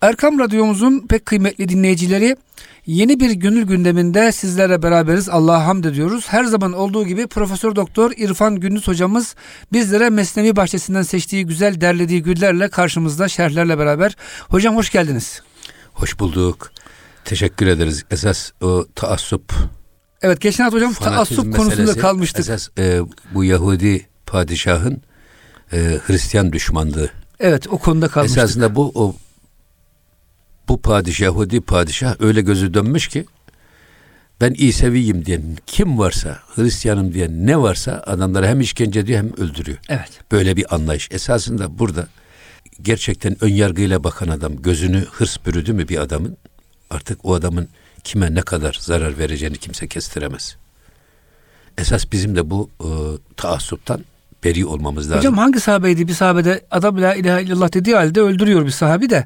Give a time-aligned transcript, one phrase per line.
[0.00, 2.36] Erkam Radyomuzun pek kıymetli dinleyicileri
[2.86, 5.28] yeni bir gönül gündeminde sizlere beraberiz.
[5.28, 6.24] Allah'a hamd ediyoruz.
[6.28, 9.34] Her zaman olduğu gibi Profesör Doktor İrfan Gündüz hocamız
[9.72, 14.16] bizlere Mesnevi Bahçesi'nden seçtiği güzel derlediği güllerle karşımızda şerhlerle beraber.
[14.48, 15.42] Hocam hoş geldiniz.
[15.92, 16.72] Hoş bulduk.
[17.24, 18.04] Teşekkür ederiz.
[18.10, 19.52] Esas o taassup.
[20.22, 22.40] Evet geçen hafta hocam taassup konusunda kalmıştık.
[22.40, 23.00] Esas e,
[23.34, 25.02] bu Yahudi padişahın
[25.72, 27.10] e, Hristiyan düşmanlığı.
[27.40, 28.38] Evet o konuda kalmıştık.
[28.38, 29.14] Esasında bu o
[30.70, 33.24] bu padişah Yahudi padişah öyle gözü dönmüş ki
[34.40, 39.78] ben İseviyim diyen kim varsa Hristiyanım diyen ne varsa adamları hem işkence ediyor hem öldürüyor.
[39.88, 40.10] Evet.
[40.32, 41.08] Böyle bir anlayış.
[41.10, 42.06] Esasında burada
[42.82, 46.36] gerçekten ön yargıyla bakan adam gözünü hırs bürüdü mü bir adamın
[46.90, 47.68] artık o adamın
[48.04, 50.56] kime ne kadar zarar vereceğini kimse kestiremez.
[51.78, 52.88] Esas bizim de bu e,
[53.36, 54.04] taassuptan
[54.44, 55.18] beri olmamız lazım.
[55.18, 56.08] Hocam hangi sahabeydi?
[56.08, 59.24] Bir sahabede adam la ilahe illallah dediği halde öldürüyor bir sahabi de.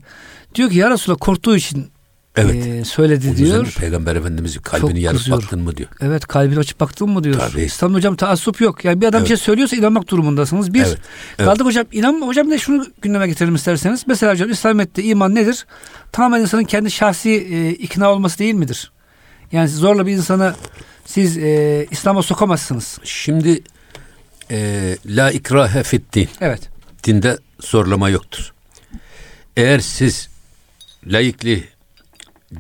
[0.55, 1.91] Diyor ki ya Resulallah korktuğu için
[2.37, 2.67] evet.
[2.67, 3.75] e, söyledi Onun diyor.
[3.81, 5.89] Peygamber Efendimiz'in kalbini yarıp baktın mı diyor.
[6.01, 7.39] Evet kalbini açıp baktın mı diyor.
[7.39, 7.63] Tabii.
[7.63, 8.85] İslam'da hocam taassup yok.
[8.85, 9.31] Yani bir adam evet.
[9.31, 10.75] bir şey söylüyorsa inanmak durumundasınız.
[10.75, 10.99] Bir evet.
[11.39, 11.49] evet.
[11.49, 14.05] kaldık hocam inanma hocam de şunu gündeme getirelim isterseniz.
[14.07, 15.67] Mesela hocam İslamiyet'te iman nedir?
[16.13, 18.93] Tamamen insanın kendi şahsi e, ikna olması değil midir?
[19.53, 20.55] Yani zorla bir insanı
[21.05, 22.99] siz e, İslam'a sokamazsınız.
[23.05, 23.63] Şimdi
[24.51, 26.29] e, la ikrahe fit din.
[26.41, 26.61] Evet.
[27.05, 28.53] Dinde zorlama yoktur.
[29.57, 30.29] Eğer siz
[31.07, 31.65] laikli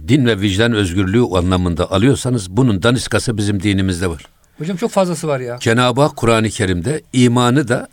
[0.08, 4.26] din ve vicdan özgürlüğü anlamında alıyorsanız bunun daniskası bizim dinimizde var.
[4.58, 5.58] Hocam çok fazlası var ya.
[5.60, 7.88] Cenab-ı Hak Kur'an-ı Kerim'de imanı da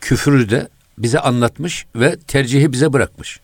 [0.00, 3.40] küfrü de bize anlatmış ve tercihi bize bırakmış.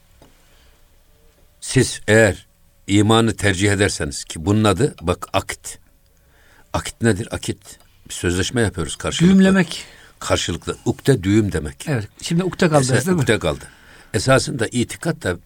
[1.61, 2.47] Siz eğer
[2.87, 5.79] imanı tercih ederseniz ki bunun adı bak akit.
[6.73, 7.29] Akit nedir?
[7.31, 7.59] Akit.
[8.09, 9.35] Bir sözleşme yapıyoruz karşılıklı.
[9.35, 9.85] Düğümlemek.
[10.19, 10.77] Karşılıklı.
[10.85, 11.89] Ukde düğüm demek.
[11.89, 12.09] Evet.
[12.23, 13.23] Şimdi ukde kaldı Esa, değil mi?
[13.23, 13.65] Ukde kaldı.
[14.15, 15.37] Esasında itikat da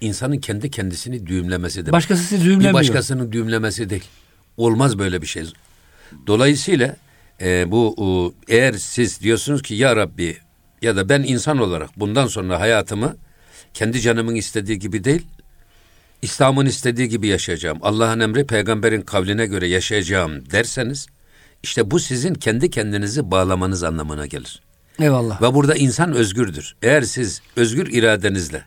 [0.00, 1.92] insanın kendi kendisini düğümlemesi demek.
[1.92, 2.70] Başkası sizi düğümlemiyor.
[2.70, 4.04] Bir başkasının düğümlemesi değil.
[4.56, 5.52] Olmaz böyle bir şey.
[6.26, 6.96] Dolayısıyla
[7.40, 10.36] e, bu eğer siz diyorsunuz ki ya Rabbi
[10.82, 13.16] ya da ben insan olarak bundan sonra hayatımı
[13.74, 15.26] kendi canımın istediği gibi değil,
[16.22, 17.78] İslam'ın istediği gibi yaşayacağım.
[17.82, 21.06] Allah'ın emri peygamberin kavline göre yaşayacağım derseniz
[21.62, 24.62] işte bu sizin kendi kendinizi bağlamanız anlamına gelir.
[25.00, 25.42] Eyvallah.
[25.42, 26.76] Ve burada insan özgürdür.
[26.82, 28.64] Eğer siz özgür iradenizle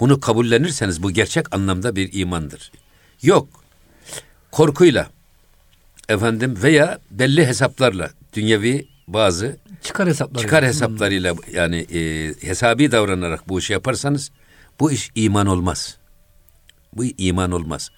[0.00, 2.72] bunu kabullenirseniz bu gerçek anlamda bir imandır.
[3.22, 3.48] Yok.
[4.50, 5.10] Korkuyla
[6.08, 13.58] efendim veya belli hesaplarla dünyevi bazı çıkar hesapları çıkar hesaplarıyla yani e, hesabi davranarak bu
[13.58, 14.30] işi yaparsanız
[14.80, 15.98] bu iş iman olmaz.
[16.92, 17.90] Bu iman olmaz.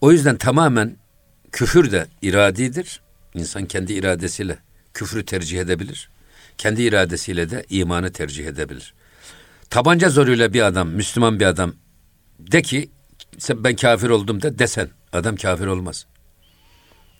[0.00, 0.96] O yüzden tamamen
[1.52, 3.00] küfür de iradidir.
[3.34, 4.58] İnsan kendi iradesiyle
[4.94, 6.10] küfrü tercih edebilir.
[6.58, 8.94] Kendi iradesiyle de imanı tercih edebilir.
[9.70, 11.72] Tabanca zoruyla bir adam, Müslüman bir adam
[12.38, 12.90] de ki
[13.50, 16.06] ben kafir oldum de desen adam kafir olmaz.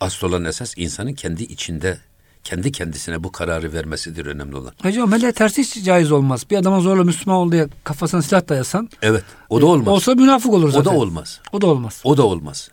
[0.00, 1.98] Asıl olan esas insanın kendi içinde
[2.44, 4.72] kendi kendisine bu kararı vermesidir önemli olan.
[4.82, 6.46] Hocam hele tersi hiç caiz olmaz.
[6.50, 8.88] Bir adama zorla Müslüman ol diye kafasına silah dayasan.
[9.02, 9.24] Evet.
[9.48, 9.88] O da e, olmaz.
[9.88, 10.90] Olsa münafık olur zaten.
[10.90, 11.40] O da olmaz.
[11.52, 12.00] O da olmaz.
[12.04, 12.70] O da olmaz.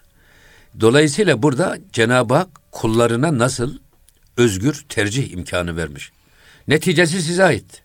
[0.79, 3.77] Dolayısıyla burada Cenab-ı Hak kullarına nasıl
[4.37, 6.11] özgür tercih imkanı vermiş.
[6.67, 7.84] Neticesi size ait.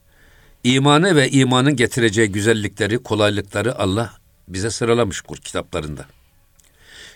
[0.64, 4.10] İmanı ve imanın getireceği güzellikleri, kolaylıkları Allah
[4.48, 6.04] bize sıralamış kur kitaplarında.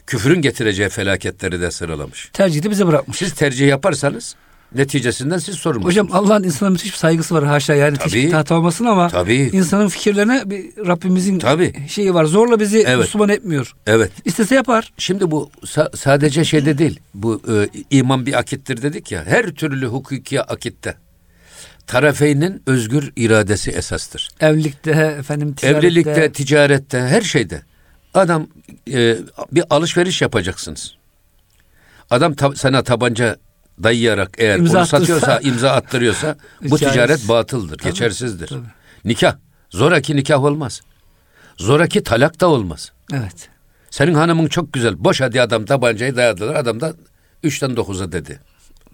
[0.07, 2.31] Küfrün getireceği felaketleri de sıralamış.
[2.33, 3.19] Tercihi de bize bırakmış.
[3.19, 4.37] Siz tercih yaparsanız
[4.75, 5.93] neticesinden siz sorumlusunuz.
[5.93, 9.51] Hocam Allah'ın insana müthiş bir saygısı var haşa yani tabii, tahta olmasın ama tabii.
[9.53, 11.89] insanın fikirlerine bir Rabbimizin tabii.
[11.89, 12.25] şeyi var.
[12.25, 12.99] Zorla bizi evet.
[12.99, 13.75] Müslüman etmiyor.
[13.87, 14.13] Evet.
[14.25, 14.93] İstese yapar.
[14.99, 17.01] Şimdi bu sa- sadece şeyde değil.
[17.15, 19.25] Bu e, iman bir akittir dedik ya.
[19.27, 20.97] Her türlü hukuki akitte
[21.87, 24.29] tarafeynin özgür iradesi esastır.
[24.41, 25.87] Evlilikte efendim ticarette.
[25.87, 27.63] Evlilikte, ticarette, her şeyde.
[28.15, 28.49] Adam
[28.93, 29.17] e,
[29.53, 30.95] bir alışveriş yapacaksınız.
[32.11, 33.37] Adam ta, sana tabanca
[33.83, 38.47] dayayarak eğer imza onu satıyorsa, imza attırıyorsa bu ticaret batıldır, tabii, geçersizdir.
[38.47, 38.67] Tabii.
[39.05, 39.37] Nikah,
[39.71, 40.81] zoraki nikah olmaz.
[41.57, 42.93] Zoraki talak da olmaz.
[43.13, 43.49] Evet.
[43.91, 45.05] Senin hanımın çok güzel.
[45.05, 46.55] Boş hadi adam tabancayı dayadılar.
[46.55, 46.95] Adam da
[47.43, 48.41] üçten dokuza dedi.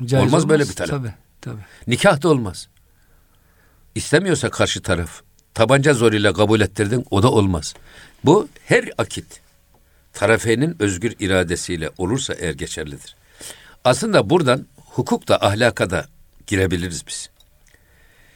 [0.01, 0.91] Caiz olmaz, olmaz böyle bir talak.
[0.91, 1.61] Tabii, tabii.
[1.87, 2.69] Nikah da olmaz.
[3.95, 5.23] İstemiyorsa karşı taraf
[5.55, 7.75] tabanca zoruyla kabul ettirdin o da olmaz.
[8.25, 9.41] Bu her akit
[10.13, 13.17] tarafenin özgür iradesiyle olursa eğer geçerlidir.
[13.85, 16.07] Aslında buradan hukuk da ahlaka da
[16.47, 17.31] girebiliriz biz.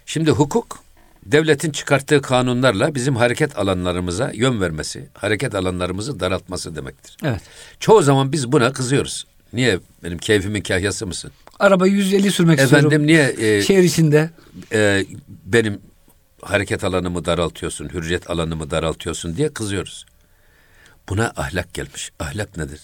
[0.06, 0.78] Şimdi hukuk
[1.26, 7.16] devletin çıkarttığı kanunlarla bizim hareket alanlarımıza yön vermesi, hareket alanlarımızı daraltması demektir.
[7.24, 7.42] Evet.
[7.80, 9.26] Çoğu zaman biz buna kızıyoruz.
[9.52, 11.32] Niye benim keyfimin kahyası mısın?
[11.58, 13.08] Araba 150 sürmek Efendim, istiyorum.
[13.10, 13.56] Efendim niye?
[13.58, 14.30] E, Şehir içinde.
[14.72, 15.04] E,
[15.44, 15.80] benim
[16.42, 20.06] hareket alanımı daraltıyorsun, hürriyet alanımı daraltıyorsun diye kızıyoruz.
[21.08, 22.12] Buna ahlak gelmiş.
[22.18, 22.80] Ahlak nedir?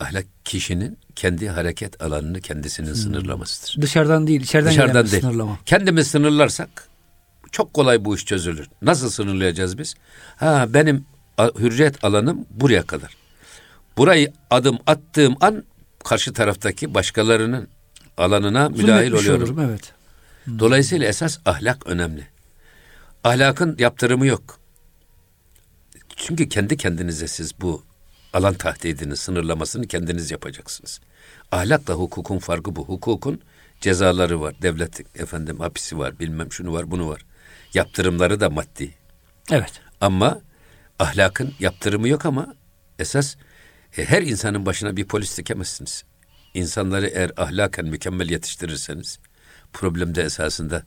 [0.00, 2.94] Ahlak kişinin kendi hareket alanını kendisinin hmm.
[2.94, 3.82] sınırlamasıdır.
[3.82, 5.22] Dışarıdan değil, içeriden Dışarıdan değil.
[5.22, 5.58] sınırlama.
[5.66, 6.88] Kendimiz sınırlarsak
[7.52, 8.68] çok kolay bu iş çözülür.
[8.82, 9.94] Nasıl sınırlayacağız biz?
[10.36, 11.04] Ha benim
[11.58, 13.16] hürriyet alanım buraya kadar.
[13.96, 15.64] Burayı adım attığım an
[16.04, 17.68] karşı taraftaki başkalarının
[18.16, 19.42] alanına müdahil oluyorum.
[19.42, 19.92] Olurum, evet.
[20.44, 20.58] Hmm.
[20.58, 22.26] Dolayısıyla esas ahlak önemli.
[23.24, 24.58] Ahlakın yaptırımı yok.
[26.16, 27.82] Çünkü kendi kendinize siz bu
[28.32, 31.00] alan tahdidini, sınırlamasını kendiniz yapacaksınız.
[31.52, 32.84] Ahlakla hukukun farkı bu.
[32.84, 33.40] Hukukun
[33.80, 37.24] cezaları var, devlet efendim hapisi var, bilmem şunu var, bunu var.
[37.74, 38.94] Yaptırımları da maddi.
[39.50, 39.80] Evet.
[40.00, 40.40] Ama
[40.98, 42.54] ahlakın yaptırımı yok ama
[42.98, 43.36] esas
[43.96, 46.04] e, her insanın başına bir polis dikemezsiniz.
[46.54, 49.18] İnsanları eğer ahlaken mükemmel yetiştirirseniz
[49.72, 50.82] problem de esasında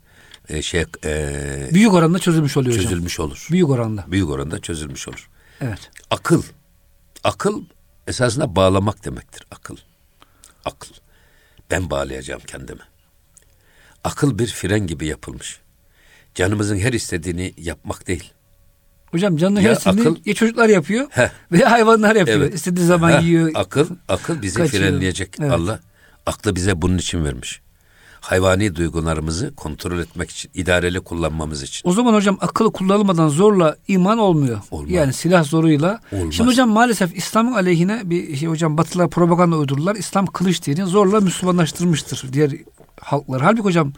[0.49, 3.27] e, şey e, büyük oranda çözülmüş oluyor çözülmüş hocam.
[3.27, 3.47] olur.
[3.51, 4.05] Büyük oranda.
[4.07, 5.29] Büyük oranda çözülmüş olur.
[5.61, 5.91] Evet.
[6.09, 6.43] Akıl.
[7.23, 7.63] Akıl
[8.07, 9.47] esasında bağlamak demektir.
[9.51, 9.77] Akıl.
[10.65, 10.93] Akıl.
[11.71, 12.81] Ben bağlayacağım kendimi.
[14.03, 15.59] Akıl bir fren gibi yapılmış.
[16.35, 18.33] Canımızın her istediğini yapmak değil.
[19.11, 21.29] Hocam canlı istediğini akıl, ya çocuklar yapıyor Heh.
[21.51, 22.37] veya hayvanlar yapıyor.
[22.37, 22.53] Evet.
[22.53, 23.23] İstediği zaman Heh.
[23.23, 23.51] yiyor.
[23.55, 24.83] Akıl, akıl bizi kaçıyor.
[24.83, 25.35] frenleyecek.
[25.41, 25.51] Evet.
[25.51, 25.79] Allah
[26.25, 27.61] aklı bize bunun için vermiş
[28.21, 31.89] hayvani duygularımızı kontrol etmek için, idareli kullanmamız için.
[31.89, 34.59] O zaman hocam akıllı kullanılmadan zorla iman olmuyor.
[34.71, 34.91] Olmaz.
[34.91, 35.99] Yani silah zoruyla.
[36.11, 36.33] Olmaz.
[36.33, 39.95] Şimdi hocam maalesef İslam'ın aleyhine bir şey hocam batılar propaganda uydururlar.
[39.95, 42.51] İslam kılıç dini zorla Müslümanlaştırmıştır diğer
[43.01, 43.41] halklar.
[43.41, 43.93] Halbuki hocam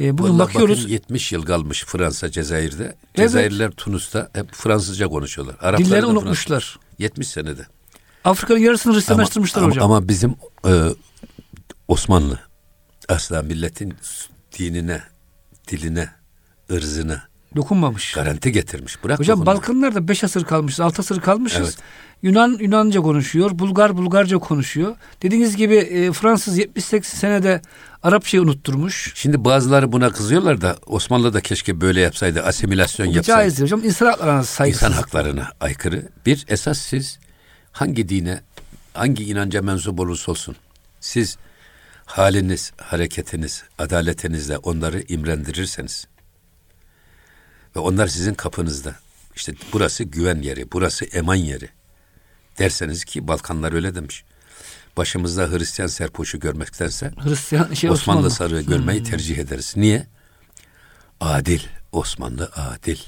[0.00, 0.78] e, bugün Vallahi bakıyoruz.
[0.78, 2.96] Bakın 70 yıl kalmış Fransa Cezayir'de.
[3.14, 3.76] Cezayirliler evet.
[3.76, 5.56] Tunus'ta hep Fransızca konuşuyorlar.
[5.60, 6.60] Araplar Dilleri unutmuşlar.
[6.60, 6.78] Fransız.
[6.98, 7.66] 70 senede.
[8.24, 9.84] Afrika'nın yarısını Hristiyanlaştırmışlar ama, hocam.
[9.84, 10.34] Ama bizim
[10.66, 10.72] e,
[11.88, 12.38] Osmanlı
[13.08, 13.94] asla milletin
[14.58, 15.02] dinine,
[15.68, 16.08] diline,
[16.70, 17.22] ırzına
[17.56, 18.12] dokunmamış.
[18.12, 19.04] Garanti getirmiş.
[19.04, 19.54] Bırak Hocam dokunma.
[19.54, 21.60] Balkanlarda beş asır kalmışız, altı asır kalmışız.
[21.60, 21.78] Evet.
[22.22, 24.96] Yunan Yunanca konuşuyor, Bulgar Bulgarca konuşuyor.
[25.22, 27.62] Dediğiniz gibi e, Fransız 70-80 senede
[28.02, 29.12] Arapçayı unutturmuş.
[29.14, 33.26] Şimdi bazıları buna kızıyorlar da Osmanlı da keşke böyle yapsaydı, asimilasyon yapsaydı.
[33.26, 33.84] Caiz hocam.
[33.84, 34.82] İnsan haklarına saygısız.
[34.82, 36.08] İnsan haklarına aykırı.
[36.26, 37.18] Bir esas siz
[37.72, 38.40] hangi dine,
[38.94, 40.56] hangi inanca mensup olursa olsun
[41.00, 41.36] siz
[42.14, 46.06] haliniz, hareketiniz, adaletinizle onları imrendirirseniz
[47.76, 48.94] ve onlar sizin kapınızda
[49.36, 51.68] işte burası güven yeri, burası eman yeri
[52.58, 54.24] derseniz ki Balkanlar öyle demiş.
[54.96, 59.06] Başımızda Hristiyan serpoşu görmektense Hristiyan, şey, Osmanlı, Osmanlı sarığı görmeyi hmm.
[59.06, 59.72] tercih ederiz.
[59.76, 60.06] Niye?
[61.20, 61.60] Adil.
[61.92, 62.98] Osmanlı adil.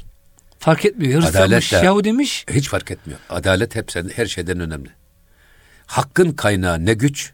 [0.59, 1.23] Fark etmiyor.
[1.23, 2.45] Hristiyanmış, Adalet de, Yahudi demiş.
[2.51, 3.21] Hiç fark etmiyor.
[3.31, 4.91] Adalet hep her şeyden önemli.
[5.87, 7.33] Hakkın kaynağı ne güç,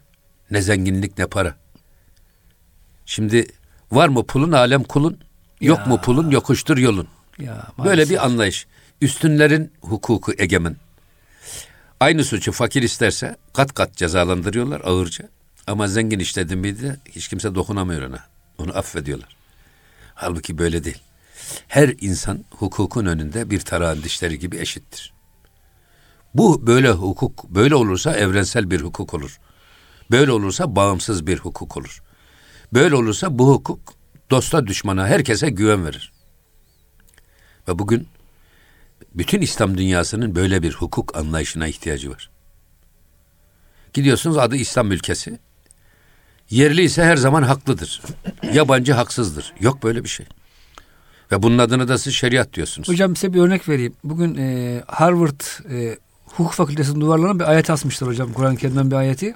[0.51, 1.62] ne zenginlik ne para.
[3.05, 3.47] Şimdi
[3.91, 5.19] var mı pulun alem kulun,
[5.61, 5.85] yok ya.
[5.85, 7.07] mu pulun yokuştur yolun.
[7.39, 8.67] Ya, Böyle bir anlayış.
[9.01, 10.75] Üstünlerin hukuku egemen.
[11.99, 15.29] Aynı suçu fakir isterse kat kat cezalandırıyorlar ağırca.
[15.67, 18.19] Ama zengin işledi miydi hiç kimse dokunamıyor ona.
[18.57, 19.35] Onu affediyorlar.
[20.15, 21.01] Halbuki böyle değil.
[21.67, 25.13] Her insan hukukun önünde bir tarağın dişleri gibi eşittir.
[26.33, 29.39] Bu böyle hukuk, böyle olursa evrensel bir hukuk olur.
[30.11, 32.01] Böyle olursa bağımsız bir hukuk olur.
[32.73, 33.79] Böyle olursa bu hukuk
[34.31, 36.13] dosta düşmana herkese güven verir.
[37.67, 38.07] Ve bugün
[39.15, 42.29] bütün İslam dünyasının böyle bir hukuk anlayışına ihtiyacı var.
[43.93, 45.39] Gidiyorsunuz adı İslam ülkesi.
[46.49, 48.01] Yerli ise her zaman haklıdır.
[48.53, 49.53] Yabancı haksızdır.
[49.59, 50.25] Yok böyle bir şey.
[51.31, 52.89] Ve bunun adını da siz şeriat diyorsunuz.
[52.89, 53.93] Hocam size bir örnek vereyim.
[54.03, 58.33] Bugün e, Harvard e, Hukuk Fakültesi'nin duvarlarına bir ayet asmışlar hocam.
[58.33, 59.35] Kur'an-ı Kerim'den bir ayeti.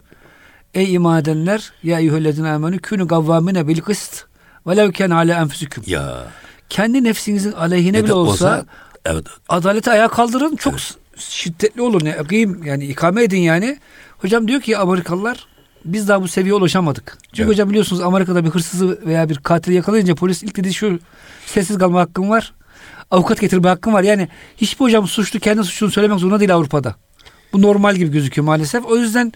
[0.74, 4.25] Ey iman edenler ya eyyühellezine amenü künü gavvamine bil kıst
[4.67, 5.83] ve lev ken ale enfüsüküm.
[5.88, 6.24] Ya.
[6.69, 8.65] Kendi nefsinizin aleyhine bile olsa, olsa
[9.05, 9.25] evet.
[9.50, 10.95] adaleti ayağa kaldırın çok evet.
[11.17, 12.05] şiddetli olun.
[12.05, 13.77] Yani, yani ikame edin yani.
[14.17, 15.47] Hocam diyor ki Amerikalılar
[15.86, 17.17] biz daha bu seviyeye ulaşamadık.
[17.27, 17.50] Çünkü evet.
[17.50, 21.00] hocam biliyorsunuz Amerika'da bir hırsızı veya bir katili yakalayınca polis ilk dediği şu
[21.45, 22.53] sessiz kalma hakkım var.
[23.12, 24.03] Avukat getirme hakkım var.
[24.03, 26.95] Yani hiçbir hocam suçlu kendi suçunu söylemek zorunda değil Avrupa'da.
[27.53, 28.86] Bu normal gibi gözüküyor maalesef.
[28.86, 29.33] O yüzden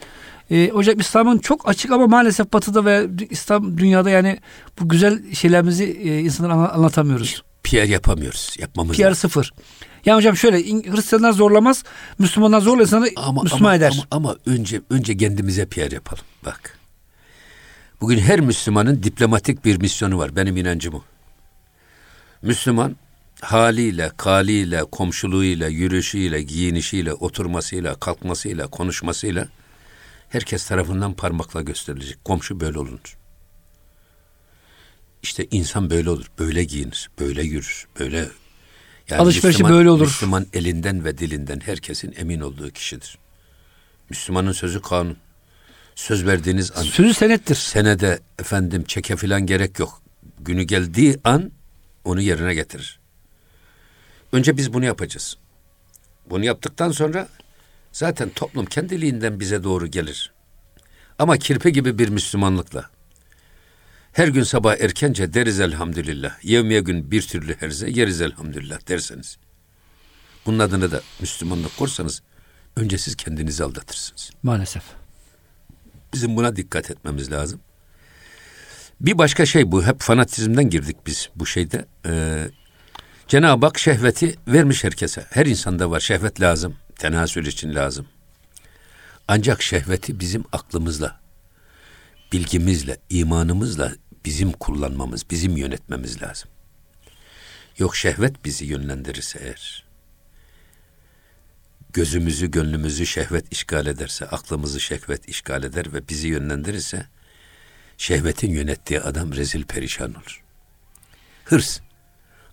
[0.51, 4.39] e, hocam İslam'ın çok açık ama maalesef batıda ve İslam dünyada yani
[4.79, 7.43] bu güzel şeylerimizi e, insanlara anlatamıyoruz.
[7.63, 8.55] PR yapamıyoruz.
[8.59, 9.15] Yapmamız PR lazım.
[9.15, 9.53] sıfır.
[10.05, 10.57] Yani hocam şöyle
[10.91, 11.83] Hristiyanlar zorlamaz,
[12.19, 14.07] Müslümanlar zorla insanı ama, Müslüman ama, eder.
[14.11, 16.23] Ama, ama önce önce kendimize PR yapalım.
[16.45, 16.77] Bak.
[18.01, 20.35] Bugün her Müslümanın diplomatik bir misyonu var.
[20.35, 21.01] Benim inancım o.
[22.41, 22.95] Müslüman
[23.41, 29.47] haliyle, kaliyle, komşuluğuyla, yürüyüşüyle, giyinişiyle, oturmasıyla, kalkmasıyla, konuşmasıyla
[30.31, 32.25] herkes tarafından parmakla gösterilecek.
[32.25, 33.17] Komşu böyle olunur.
[35.23, 38.17] İşte insan böyle olur, böyle giyinir, böyle yürür, böyle
[39.09, 40.05] yani Alışverişi Müslüman, böyle olur.
[40.05, 43.17] Müslüman elinden ve dilinden herkesin emin olduğu kişidir.
[44.09, 45.17] Müslümanın sözü kanun.
[45.95, 46.83] Söz verdiğiniz an.
[46.83, 47.55] Sözü senettir.
[47.55, 50.01] Senede efendim çeke filan gerek yok.
[50.39, 51.51] Günü geldiği an
[52.03, 52.99] onu yerine getirir.
[54.31, 55.37] Önce biz bunu yapacağız.
[56.29, 57.27] Bunu yaptıktan sonra
[57.91, 60.33] zaten toplum kendiliğinden bize doğru gelir.
[61.19, 62.89] Ama kirpe gibi bir Müslümanlıkla
[64.13, 66.43] her gün sabah erkence deriz elhamdülillah.
[66.43, 69.37] Yevmiye gün bir türlü herze yeriz elhamdülillah derseniz.
[70.45, 72.21] Bunun adını da Müslümanlık korsanız
[72.75, 74.31] önce siz kendinizi aldatırsınız.
[74.43, 74.83] Maalesef.
[76.13, 77.59] Bizim buna dikkat etmemiz lazım.
[79.01, 79.83] Bir başka şey bu.
[79.83, 81.85] Hep fanatizmden girdik biz bu şeyde.
[82.05, 82.47] Ee,
[83.27, 85.25] Cenab-ı Hak şehveti vermiş herkese.
[85.29, 85.99] Her insanda var.
[85.99, 86.75] Şehvet lazım.
[87.01, 88.07] Tenasül için lazım.
[89.27, 91.19] Ancak şehveti bizim aklımızla,
[92.31, 93.91] bilgimizle, imanımızla
[94.25, 96.49] bizim kullanmamız, bizim yönetmemiz lazım.
[97.77, 99.85] Yok şehvet bizi yönlendirirse eğer,
[101.93, 107.05] gözümüzü, gönlümüzü şehvet işgal ederse, aklımızı şehvet işgal eder ve bizi yönlendirirse,
[107.97, 110.43] şehvetin yönettiği adam rezil perişan olur.
[111.45, 111.79] Hırs.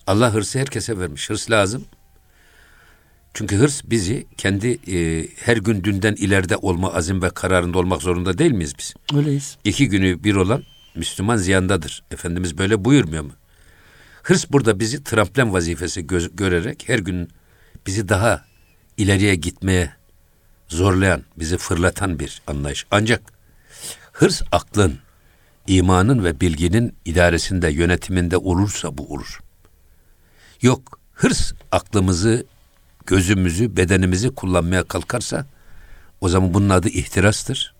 [0.06, 1.30] Allah hırsı herkese vermiş.
[1.30, 1.86] Hırs lazım.
[3.34, 8.38] Çünkü hırs bizi kendi e, her gün dünden ileride olma azim ve kararında olmak zorunda
[8.38, 8.94] değil miyiz biz?
[9.14, 9.56] Öyleyiz.
[9.64, 10.62] İki günü bir olan
[10.94, 12.02] Müslüman ziyandadır.
[12.10, 13.32] Efendimiz böyle buyurmuyor mu?
[14.22, 17.28] Hırs burada bizi tramplen vazifesi gö- görerek her gün
[17.86, 18.44] bizi daha
[18.96, 19.92] ileriye gitmeye
[20.68, 22.86] zorlayan, bizi fırlatan bir anlayış.
[22.90, 23.22] Ancak
[24.12, 24.98] hırs aklın,
[25.66, 29.40] imanın ve bilginin idaresinde, yönetiminde olursa bu olur.
[30.62, 32.46] Yok, hırs aklımızı,
[33.08, 35.46] gözümüzü, bedenimizi kullanmaya kalkarsa
[36.20, 37.74] o zaman bunun adı ihtirastır.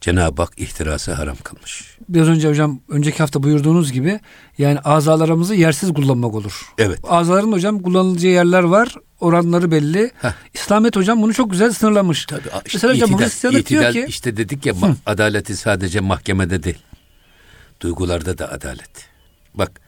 [0.00, 1.98] Cenab-ı Hak ihtirası haram kılmış.
[2.08, 4.20] Biraz önce hocam önceki hafta buyurduğunuz gibi
[4.58, 6.72] yani azalarımızı yersiz kullanmak olur.
[6.78, 6.98] Evet.
[7.08, 8.94] Azaların hocam kullanılacağı yerler var.
[9.20, 10.10] Oranları belli.
[10.22, 10.32] Heh.
[10.54, 12.26] İslamet hocam bunu çok güzel sınırlamış.
[12.26, 14.96] Tabii, işte Mesela hocam itidal, diyor ki işte dedik ya Hı.
[15.06, 16.82] adaleti sadece mahkemede değil.
[17.80, 19.08] Duygularda da adalet.
[19.54, 19.80] Bak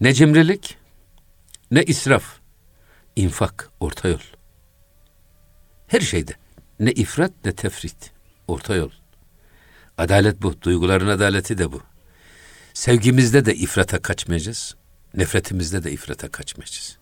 [0.00, 0.76] ne cimrilik
[1.70, 2.41] ne israf
[3.16, 4.20] infak orta yol.
[5.86, 6.32] Her şeyde
[6.80, 8.12] ne ifrat ne tefrit
[8.48, 8.90] orta yol.
[9.98, 10.62] Adalet bu.
[10.62, 11.82] Duyguların adaleti de bu.
[12.74, 14.76] Sevgimizde de ifrata kaçmayacağız.
[15.16, 16.98] Nefretimizde de ifrata kaçmayacağız.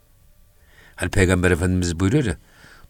[0.96, 2.36] Hani Peygamber Efendimiz buyuruyor ya,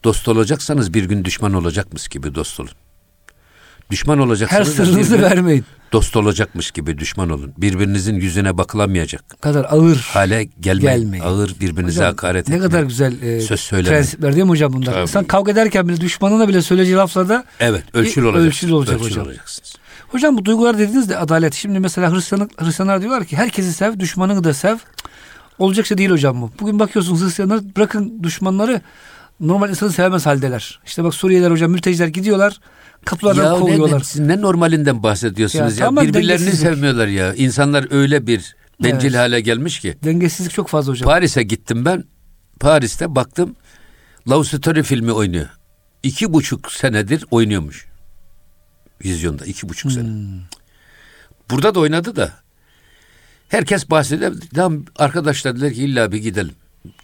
[0.05, 2.73] dost olacaksanız bir gün düşman olacakmış gibi dost olun.
[3.91, 5.65] Düşman olacaksanız her sırrınızı vermeyin.
[5.93, 7.53] Dost olacakmış gibi düşman olun.
[7.59, 9.41] Birbirinizin yüzüne bakılamayacak.
[9.41, 11.01] kadar ağır hale gelmeyin.
[11.01, 11.25] gelmeyin.
[11.25, 12.63] Ağır birbirinize hocam, hakaret etmeyin.
[12.63, 13.95] Ne kadar güzel e, söz söylemeyin.
[13.97, 14.93] prensipler değil mi hocam bunlar?
[14.93, 15.03] Tabii.
[15.03, 18.43] İnsan kavga ederken bile düşmanına bile söyleyeceği laflarda Evet, ölçülü olacak.
[18.47, 19.27] Ölçülü olacak hocam.
[19.27, 19.75] olacaksınız.
[20.09, 21.55] Hocam bu duygular dediniz de adalet.
[21.55, 24.77] Şimdi mesela Hristiyanlık, Hristiyanlar diyorlar ki herkesi sev, düşmanını da sev.
[25.59, 26.51] Olacak şey değil hocam bu.
[26.61, 28.81] Bugün bakıyorsunuz Hristiyanlar bırakın düşmanları
[29.41, 30.81] normal insanı sevmez haldeler.
[30.87, 32.61] İşte bak Suriyeliler hocam mülteciler gidiyorlar.
[33.05, 34.01] Kapılardan ya kovuyorlar.
[34.01, 35.87] Ne, siz ne normalinden bahsediyorsunuz ya?
[35.87, 35.97] ya.
[35.97, 37.35] Birbirlerini sevmiyorlar ya.
[37.35, 39.17] İnsanlar öyle bir bencil evet.
[39.17, 39.99] hale gelmiş ki.
[40.05, 41.07] Dengesizlik çok fazla hocam.
[41.07, 42.05] Paris'e gittim ben.
[42.61, 43.57] Paris'te baktım.
[44.29, 45.49] Love Story filmi oynuyor.
[46.03, 47.87] İki buçuk senedir oynuyormuş.
[49.05, 50.05] Vizyonda iki buçuk sene.
[50.05, 50.41] Hmm.
[51.51, 52.33] Burada da oynadı da.
[53.49, 54.35] Herkes bahsediyor.
[54.55, 56.55] Tamam arkadaşlar dediler ki illa bir gidelim.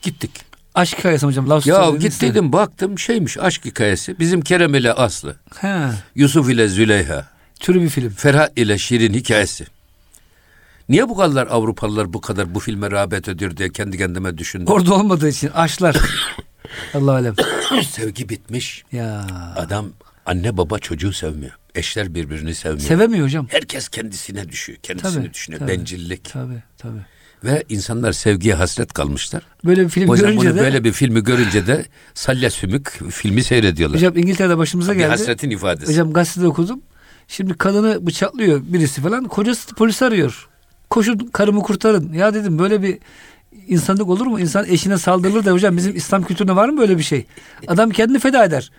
[0.02, 0.30] Gittik.
[0.76, 1.50] Aşk hikayesi hocam.
[1.50, 4.18] Love ya gittiydim baktım şeymiş aşk hikayesi.
[4.18, 5.36] Bizim Kerem ile Aslı.
[5.60, 5.88] He.
[6.14, 7.26] Yusuf ile Züleyha.
[7.60, 8.10] Türü bir film.
[8.10, 9.66] Ferhat ile Şirin hikayesi.
[10.88, 14.66] Niye bu kadar Avrupalılar bu kadar bu filme rağbet ediyor diye kendi kendime düşündüm.
[14.66, 15.96] Orada olmadığı için aşklar.
[16.94, 17.34] Allah alem.
[17.90, 18.84] Sevgi bitmiş.
[18.92, 19.26] Ya.
[19.56, 19.92] Adam
[20.26, 21.52] anne baba çocuğu sevmiyor.
[21.74, 22.88] Eşler birbirini sevmiyor.
[22.88, 23.46] Sevemiyor hocam.
[23.50, 24.78] Herkes kendisine düşüyor.
[24.82, 25.60] Kendisini tabii, düşünüyor.
[25.60, 26.24] Tabii, Bencillik.
[26.24, 27.15] Tabii tabii.
[27.44, 29.42] Ve insanlar sevgiye hasret kalmışlar.
[29.64, 30.60] Böyle bir film görünce bunu de...
[30.60, 33.96] Böyle bir filmi görünce de salya sümük filmi seyrediyorlar.
[33.96, 35.04] Hocam İngiltere'de başımıza geldi.
[35.04, 35.92] Bir hasretin ifadesi.
[35.92, 36.80] Hocam gazetede okudum.
[37.28, 39.24] Şimdi kadını bıçaklıyor birisi falan.
[39.24, 40.48] Kocası polis arıyor.
[40.90, 42.12] Koşun karımı kurtarın.
[42.12, 42.98] Ya dedim böyle bir
[43.68, 44.40] insanlık olur mu?
[44.40, 47.26] İnsan eşine saldırılır da hocam bizim İslam kültüründe var mı böyle bir şey?
[47.68, 48.70] Adam kendini feda eder.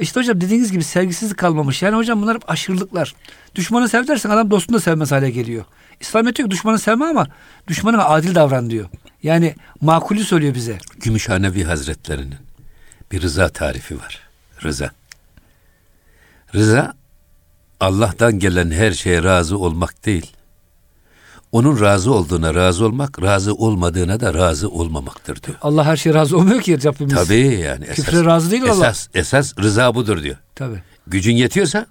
[0.00, 1.82] İşte hocam dediğiniz gibi sevgisizlik kalmamış.
[1.82, 3.14] Yani hocam bunlar hep aşırılıklar.
[3.54, 5.64] Düşmanı sev dersen adam dostunu da sevmez hale geliyor.
[6.00, 7.26] İslamiyet diyor ki düşmanı sevme ama
[7.68, 8.88] düşmanına adil davran diyor.
[9.22, 10.78] Yani makulü söylüyor bize.
[11.00, 12.36] Gümüşhanevi Hazretlerinin
[13.12, 14.20] bir rıza tarifi var.
[14.62, 14.90] Rıza.
[16.54, 16.94] Rıza
[17.80, 20.32] Allah'tan gelen her şeye razı olmak değil.
[21.52, 25.58] Onun razı olduğuna razı olmak, razı olmadığına da razı olmamaktır diyor.
[25.62, 27.14] Allah her şeye razı olmuyor ki Rabbimiz.
[27.14, 27.84] Tabii yani.
[27.84, 28.88] Esas, Küfre razı değil esas, Allah.
[28.88, 30.36] Esas, esas rıza budur diyor.
[30.54, 30.82] Tabii.
[31.06, 31.86] Gücün yetiyorsa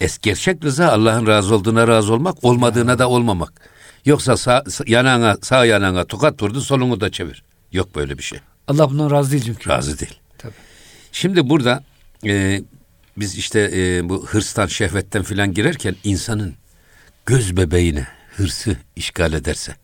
[0.00, 3.52] es gerçek rıza Allah'ın razı olduğuna razı olmak, olmadığına da olmamak.
[4.04, 7.44] Yoksa sağ, yanağına, sağ yanağına tokat vurdu solunu da çevir.
[7.72, 8.38] Yok böyle bir şey.
[8.68, 9.70] Allah bundan razı değil çünkü.
[9.70, 10.14] Razı değil.
[10.38, 10.52] Tabii.
[11.12, 11.84] Şimdi burada
[12.26, 12.62] e,
[13.16, 16.54] biz işte e, bu hırstan, şehvetten filan girerken insanın
[17.26, 19.76] göz bebeğine hırsı işgal ederse,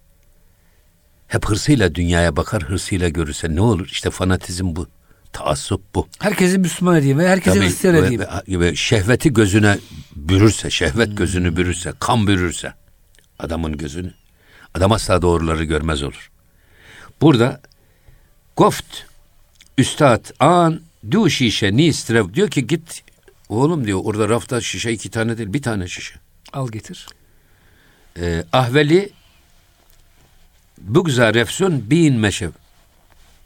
[1.28, 3.87] hep hırsıyla dünyaya bakar, hırsıyla görürse ne olur?
[3.87, 4.88] İşte fanatizm bu.
[5.33, 6.09] Taassup bu.
[6.19, 8.21] Herkesi Müslüman edeyim ve herkesi Tabii, Hristiyan edeyim.
[8.21, 9.79] Ve, ve şehveti gözüne
[10.17, 11.17] bürürse, şehvet hmm.
[11.17, 12.75] gözünü bürürse, kan bürürse
[13.39, 14.12] adamın gözünü.
[14.75, 16.31] Adam asla doğruları görmez olur.
[17.21, 17.61] Burada
[18.57, 19.05] Goft
[19.79, 23.05] Üstad an du şişe ni istrev diyor ki git
[23.49, 26.15] oğlum diyor orada rafta şişe iki tane değil bir tane şişe.
[26.53, 27.09] Al getir.
[28.19, 29.11] Ee, ahveli
[30.79, 32.51] bugza refsun bin meşev.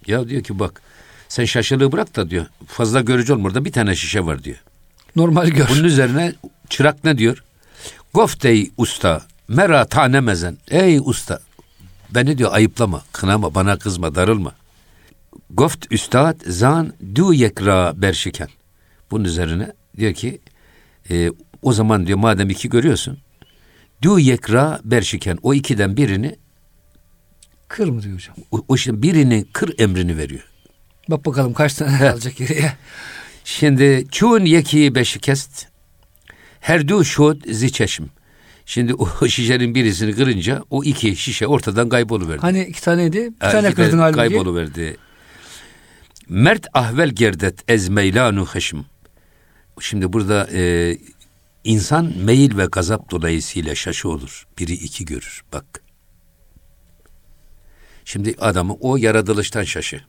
[0.06, 0.82] Ya diyor ki bak
[1.28, 2.46] sen şaşılığı bırak da diyor.
[2.66, 4.62] Fazla görücü olma orada bir tane şişe var diyor.
[5.16, 5.68] Normal gör.
[5.68, 6.34] Bunun üzerine
[6.68, 7.44] çırak ne diyor?
[8.14, 10.58] Goftey usta mera tanemezen.
[10.70, 11.40] Ey usta
[12.10, 14.52] beni diyor ayıplama, kınama, bana kızma, darılma.
[15.50, 18.48] Goft üstad zan du yekra berşiken.
[19.10, 20.40] Bunun üzerine diyor ki
[21.10, 21.30] e,
[21.62, 23.18] o zaman diyor madem iki görüyorsun
[24.02, 26.36] du yekra berşiken o ikiden birini
[27.68, 28.36] kır mı diyor hocam?
[28.50, 30.44] O, o şimdi birini kır emrini veriyor.
[31.10, 32.72] Bak bakalım kaç tane kalacak geriye.
[33.44, 35.66] Şimdi çun yeki beşikest
[36.60, 38.10] her du şod ziçeşim.
[38.66, 42.40] Şimdi o şişenin birisini kırınca o iki şişe ortadan kayboluverdi.
[42.40, 43.16] Hani iki taneydi?
[43.16, 44.16] Bir yani tane kırdın halbuki.
[44.16, 44.96] Kayboluverdi.
[46.28, 48.84] Mert ahvel gerdet ez meylanu haşim.
[49.80, 50.96] Şimdi burada e,
[51.64, 54.46] insan meyil ve gazap dolayısıyla şaşı olur.
[54.58, 55.42] Biri iki görür.
[55.52, 55.64] Bak.
[58.04, 60.00] Şimdi adamı o yaratılıştan şaşı.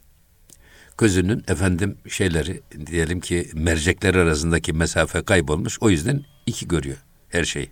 [0.97, 5.77] Gözünün efendim şeyleri diyelim ki mercekler arasındaki mesafe kaybolmuş.
[5.81, 6.97] O yüzden iki görüyor
[7.29, 7.69] her şeyi.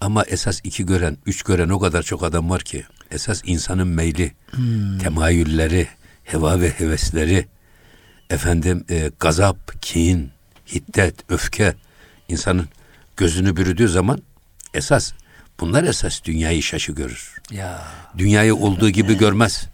[0.00, 4.32] Ama esas iki gören, üç gören o kadar çok adam var ki esas insanın meyli,
[4.50, 4.98] hmm.
[4.98, 5.88] temayülleri,
[6.24, 7.46] heva ve hevesleri,
[8.30, 10.30] efendim e, gazap, kin,
[10.74, 11.74] hiddet, öfke
[12.28, 12.68] insanın
[13.16, 14.22] gözünü bürüdüğü zaman
[14.74, 15.12] esas
[15.60, 17.40] bunlar esas dünyayı şaşı görür.
[17.50, 17.82] Ya.
[18.18, 19.68] Dünyayı olduğu gibi görmez.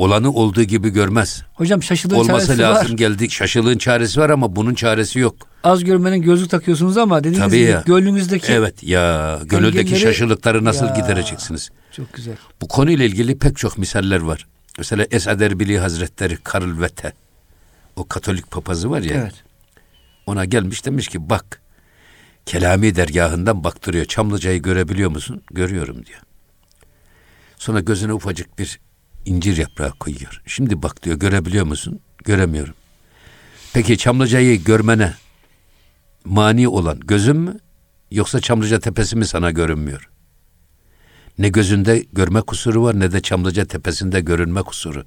[0.00, 1.42] Olanı olduğu gibi görmez.
[1.54, 2.96] Hocam şaşılığın Olması çaresi lazım var.
[2.98, 3.30] geldi.
[3.30, 5.36] Şaşılığın çaresi var ama bunun çaresi yok.
[5.64, 7.82] Az görmenin gözlük takıyorsunuz ama dediğiniz Tabii gibi ya.
[7.86, 10.94] gönlünüzdeki Evet ya gönüldeki şaşılıkları nasıl ya.
[10.94, 11.70] gidereceksiniz?
[11.92, 12.34] Çok güzel.
[12.62, 14.46] Bu konuyla ilgili pek çok misaller var.
[14.78, 17.12] Mesela Esad Erbili Hazretleri Karl Vete
[17.96, 19.14] o Katolik papazı var ya.
[19.16, 19.34] Evet.
[20.26, 21.60] Ona gelmiş demiş ki bak
[22.46, 24.04] Kelami dergahından baktırıyor.
[24.04, 25.42] Çamlıca'yı görebiliyor musun?
[25.50, 26.20] Görüyorum diyor.
[27.58, 28.80] Sonra gözüne ufacık bir
[29.24, 30.42] incir yaprağı koyuyor.
[30.46, 32.00] Şimdi bak diyor görebiliyor musun?
[32.24, 32.74] Göremiyorum.
[33.72, 35.14] Peki Çamlıca'yı görmene
[36.24, 37.58] mani olan gözün mü?
[38.10, 40.10] Yoksa Çamlıca tepesi mi sana görünmüyor?
[41.38, 45.04] Ne gözünde görme kusuru var ne de Çamlıca tepesinde görünme kusuru.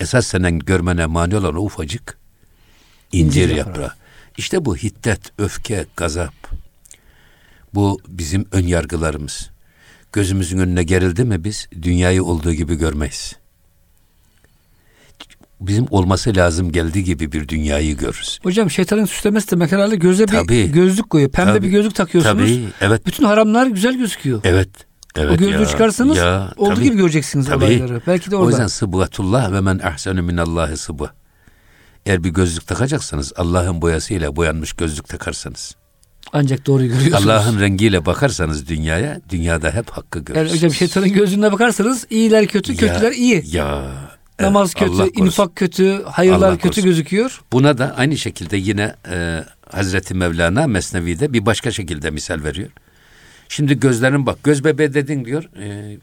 [0.00, 2.18] Esas senin görmene mani olan o ufacık
[3.12, 3.74] incir, incir yaprağı.
[3.74, 3.92] yaprağı.
[4.36, 6.34] İşte bu hiddet, öfke, gazap.
[7.74, 9.50] Bu bizim ön yargılarımız.
[10.12, 13.45] Gözümüzün önüne gerildi mi biz dünyayı olduğu gibi görmeyiz
[15.60, 18.38] bizim olması lazım geldiği gibi bir dünyayı görürüz.
[18.42, 21.30] Hocam şeytanın süslemesi demek herhalde göze tabii, bir gözlük koyuyor.
[21.30, 22.50] Pembe tabii, bir gözlük takıyorsunuz.
[22.50, 23.06] Tabii, evet.
[23.06, 24.40] Bütün haramlar güzel gözüküyor.
[24.44, 24.70] Evet.
[25.18, 27.64] Evet o gözlüğü ya, çıkarsanız ya, olduğu tabii, gibi göreceksiniz tabii.
[27.64, 28.00] olayları.
[28.06, 28.46] Belki de orada.
[28.46, 31.10] O yüzden sıbgatullah ve men ahsenu minallahi sıbı.
[32.06, 35.74] Eğer bir gözlük takacaksanız Allah'ın boyasıyla boyanmış gözlük takarsanız.
[36.32, 37.26] Ancak doğru görüyorsunuz.
[37.26, 40.50] Allah'ın rengiyle bakarsanız dünyaya, dünyada hep hakkı görürsünüz.
[40.50, 43.44] Yani hocam şeytanın gözüne bakarsanız iyiler kötü, ya, kötüler iyi.
[43.52, 43.92] Ya
[44.40, 46.84] Namaz kötü, Allah infak kötü, hayırlar Allah kötü korusun.
[46.84, 47.42] gözüküyor.
[47.52, 52.70] Buna da aynı şekilde yine e, Hazreti Mevlana Mesnevi'de bir başka şekilde misal veriyor.
[53.48, 55.44] Şimdi gözlerin bak göz bebeği dedin diyor.
[55.60, 55.96] E,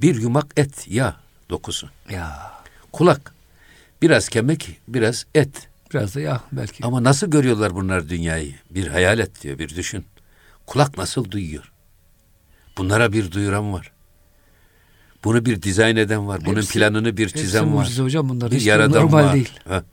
[0.00, 1.16] bir yumak et ya
[1.50, 1.90] dokusu.
[2.10, 2.52] Ya.
[2.92, 3.34] Kulak
[4.02, 5.68] biraz kemik biraz et.
[5.94, 6.86] Biraz da yağ belki.
[6.86, 8.54] Ama nasıl görüyorlar bunlar dünyayı?
[8.70, 10.04] Bir hayal et diyor bir düşün.
[10.66, 11.72] Kulak nasıl duyuyor?
[12.78, 13.92] Bunlara bir duyuran var.
[15.26, 16.40] Bunu bir dizayn eden var.
[16.44, 17.98] Bunun hepsi, planını bir çizen var.
[17.98, 18.50] hocam bunlar.
[18.50, 19.34] Bir yaradan normal var.
[19.34, 19.50] değil.
[19.68, 19.84] Ha.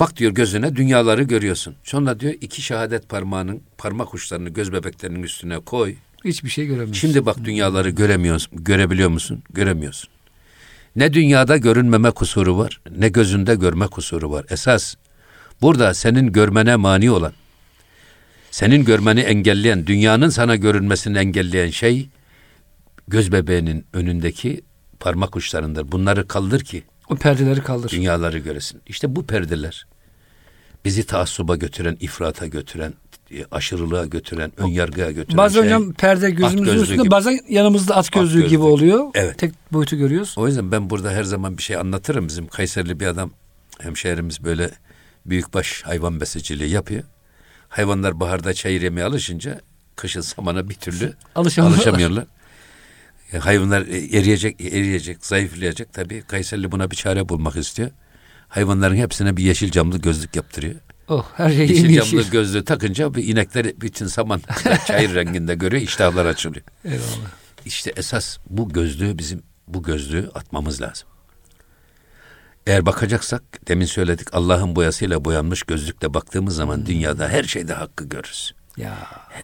[0.00, 1.74] Bak diyor gözüne dünyaları görüyorsun.
[1.84, 5.94] Sonra diyor iki şehadet parmağının parmak uçlarını göz bebeklerinin üstüne koy.
[6.24, 6.94] Hiçbir şey göremiyorsun.
[6.94, 8.64] Şimdi bak dünyaları göremiyorsun.
[8.64, 9.42] Görebiliyor musun?
[9.50, 10.10] Göremiyorsun.
[10.96, 14.46] Ne dünyada görünmeme kusuru var, ne gözünde görme kusuru var.
[14.50, 14.94] Esas
[15.62, 17.32] burada senin görmene mani olan,
[18.50, 22.08] senin görmeni engelleyen, dünyanın sana görünmesini engelleyen şey
[23.10, 24.60] göz bebeğinin önündeki
[25.00, 25.92] parmak uçlarındır.
[25.92, 27.90] Bunları kaldır ki o perdeleri kaldır.
[27.90, 28.80] Dünyaları göresin.
[28.86, 29.86] İşte bu perdeler
[30.84, 32.94] bizi taassuba götüren, ifrata götüren,
[33.50, 35.64] aşırılığa götüren, ön yargıya götüren bazen şey.
[35.64, 37.10] hocam perde gözümüzün üstünde gibi.
[37.10, 39.06] bazen yanımızda at gözlüğü, at gözlüğü gibi oluyor.
[39.14, 39.38] Evet.
[39.38, 40.34] Tek boyutu görüyoruz.
[40.36, 42.28] O yüzden ben burada her zaman bir şey anlatırım.
[42.28, 43.30] Bizim Kayserili bir adam
[43.80, 44.70] hemşehrimiz böyle
[45.26, 47.02] büyükbaş hayvan besiciliği yapıyor.
[47.68, 49.60] Hayvanlar baharda çayır yemeye alışınca
[49.96, 52.16] kışın samana bir türlü alışamıyorlar.
[52.16, 52.26] Yani
[53.38, 55.92] hayvanlar eriyecek, eriyecek, zayıflayacak.
[55.92, 57.90] Tabii Kayserili buna bir çare bulmak istiyor.
[58.48, 60.74] Hayvanların hepsine bir yeşil camlı gözlük yaptırıyor.
[61.08, 62.30] Oh her şey yeşil camlı yeşil.
[62.30, 64.40] gözlüğü takınca bir inekler bütün saman
[64.86, 66.64] çayır renginde görüyor, iştahlar açılıyor.
[66.84, 67.30] Eyvallah.
[67.64, 71.08] İşte esas bu gözlüğü bizim bu gözlüğü atmamız lazım.
[72.66, 76.86] Eğer bakacaksak demin söyledik Allah'ın boyasıyla boyanmış gözlükle baktığımız zaman hmm.
[76.86, 78.54] dünyada her şeyde hakkı görürüz.
[78.76, 78.96] Ya.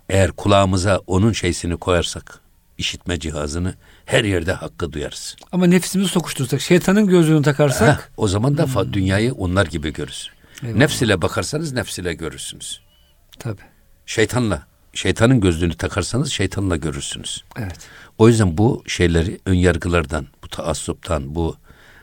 [0.09, 2.45] Eğer kulağımıza onun şeysini koyarsak
[2.79, 5.37] işitme cihazını her yerde hakkı duyarız.
[5.53, 8.93] Ama nefsimizi sokuştursak, şeytanın gözlüğünü takarsak Heh, o zaman da hmm.
[8.93, 10.31] dünyayı onlar gibi görürüz.
[10.62, 10.79] Eyvallah.
[10.79, 12.81] Nefs ile bakarsanız nefs ile görürsünüz.
[13.39, 13.61] Tabi.
[14.07, 17.45] Şeytanla, şeytanın gözlüğünü takarsanız şeytanla görürsünüz.
[17.59, 17.79] Evet.
[18.19, 21.57] O yüzden bu şeyleri ön yargılardan, bu taassuptan, bu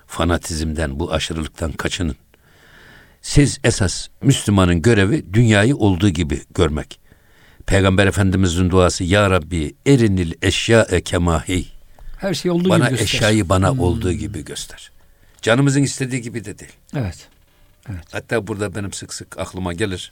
[0.07, 2.15] fanatizmden, bu aşırılıktan kaçının.
[3.21, 6.99] Siz esas Müslümanın görevi dünyayı olduğu gibi görmek.
[7.65, 11.65] Peygamber Efendimizin duası Ya Rabbi erinil eşya e kemahi.
[12.17, 13.17] Her şey olduğu bana gibi göster.
[13.17, 13.79] eşyayı bana hmm.
[13.79, 14.91] olduğu gibi göster.
[15.41, 16.71] Canımızın istediği gibi de değil.
[16.95, 17.27] Evet.
[17.89, 18.03] Evet.
[18.11, 20.11] Hatta burada benim sık sık aklıma gelir.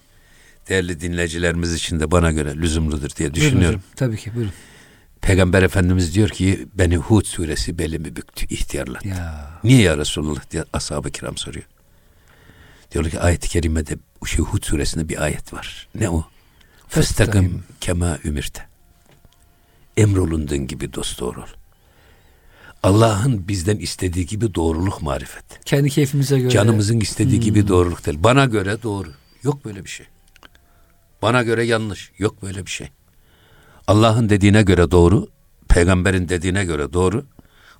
[0.69, 3.81] Değerli dinleyicilerimiz için de bana göre lüzumludur diye düşünüyorum.
[3.81, 4.53] Buyurun Tabii ki buyurun.
[5.21, 9.07] Peygamber Efendimiz diyor ki beni Hud suresi belimi büktü, ihtiyarlattı.
[9.07, 9.59] Ya.
[9.63, 11.65] Niye ya Resulullah diye ashab-ı kiram soruyor.
[12.91, 15.87] Diyor ki ayet-i kerimede şu Hud suresinde bir ayet var.
[15.95, 16.25] Ne o?
[16.91, 18.67] Festakim kema ümirte.
[19.97, 21.47] Emrolunduğun gibi dost doğru ol.
[22.83, 25.43] Allah'ın bizden istediği gibi doğruluk marifet.
[25.65, 26.49] Kendi keyfimize göre.
[26.49, 27.43] Canımızın istediği hmm.
[27.43, 28.17] gibi doğruluk değil.
[28.23, 29.09] Bana göre doğru.
[29.43, 30.05] Yok böyle bir şey.
[31.21, 32.11] Bana göre yanlış.
[32.17, 32.89] Yok böyle bir şey.
[33.87, 35.27] Allah'ın dediğine göre doğru,
[35.69, 37.25] peygamberin dediğine göre doğru,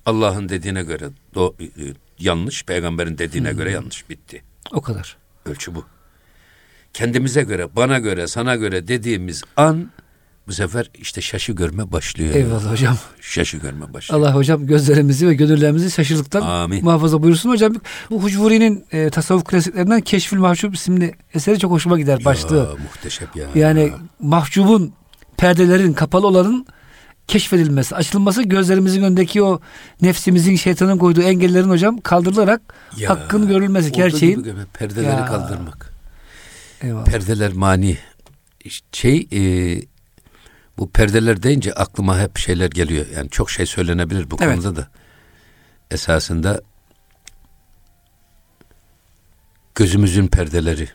[0.06, 3.56] Allah'ın dediğine göre do- e, yanlış, peygamberin dediğine hmm.
[3.56, 4.42] göre yanlış bitti.
[4.72, 5.16] O kadar.
[5.46, 5.84] Ölçü bu.
[6.94, 9.90] Kendimize göre, bana göre, sana göre dediğimiz an
[10.48, 12.34] bu sefer işte şaşı görme başlıyor.
[12.34, 12.96] Eyvallah hocam.
[13.20, 14.22] Şaşı görme başlıyor.
[14.22, 16.84] Allah hocam gözlerimizi ve gönüllerimizi şaşırlıktan Amin.
[16.84, 17.74] muhafaza buyursun hocam.
[18.10, 22.56] Bu Hucvuri'nin e, tasavvuf klasiklerinden Keşfül Mahcup isimli eseri çok hoşuma gider başlığı.
[22.56, 23.46] Ya, muhteşem ya.
[23.54, 24.92] Yani mahcubun
[25.36, 26.66] perdelerin kapalı olanın
[27.28, 29.60] keşfedilmesi, açılması gözlerimizin önündeki o
[30.02, 32.62] nefsimizin şeytanın koyduğu engellerin hocam kaldırılarak
[32.96, 34.42] ya, hakkın görülmesi gerçeğin.
[34.42, 35.26] Gibi, perdeleri ya.
[35.26, 35.91] kaldırmak.
[36.82, 37.04] Eyvallah.
[37.04, 37.98] Perdeler mani.
[38.92, 39.42] Şey e,
[40.78, 43.06] bu perdeler deyince aklıma hep şeyler geliyor.
[43.16, 44.54] Yani çok şey söylenebilir bu evet.
[44.54, 44.88] konuda da.
[45.90, 46.62] Esasında
[49.74, 50.88] gözümüzün perdeleri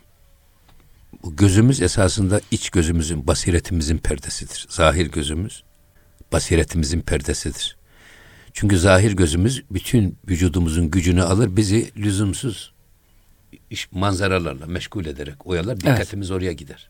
[1.23, 4.67] bu gözümüz esasında iç gözümüzün, basiretimizin perdesidir.
[4.69, 5.63] Zahir gözümüz
[6.31, 7.77] basiretimizin perdesidir.
[8.53, 12.73] Çünkü zahir gözümüz bütün vücudumuzun gücünü alır, bizi lüzumsuz
[13.69, 16.37] iş manzaralarla meşgul ederek oyalar, dikkatimiz evet.
[16.37, 16.89] oraya gider.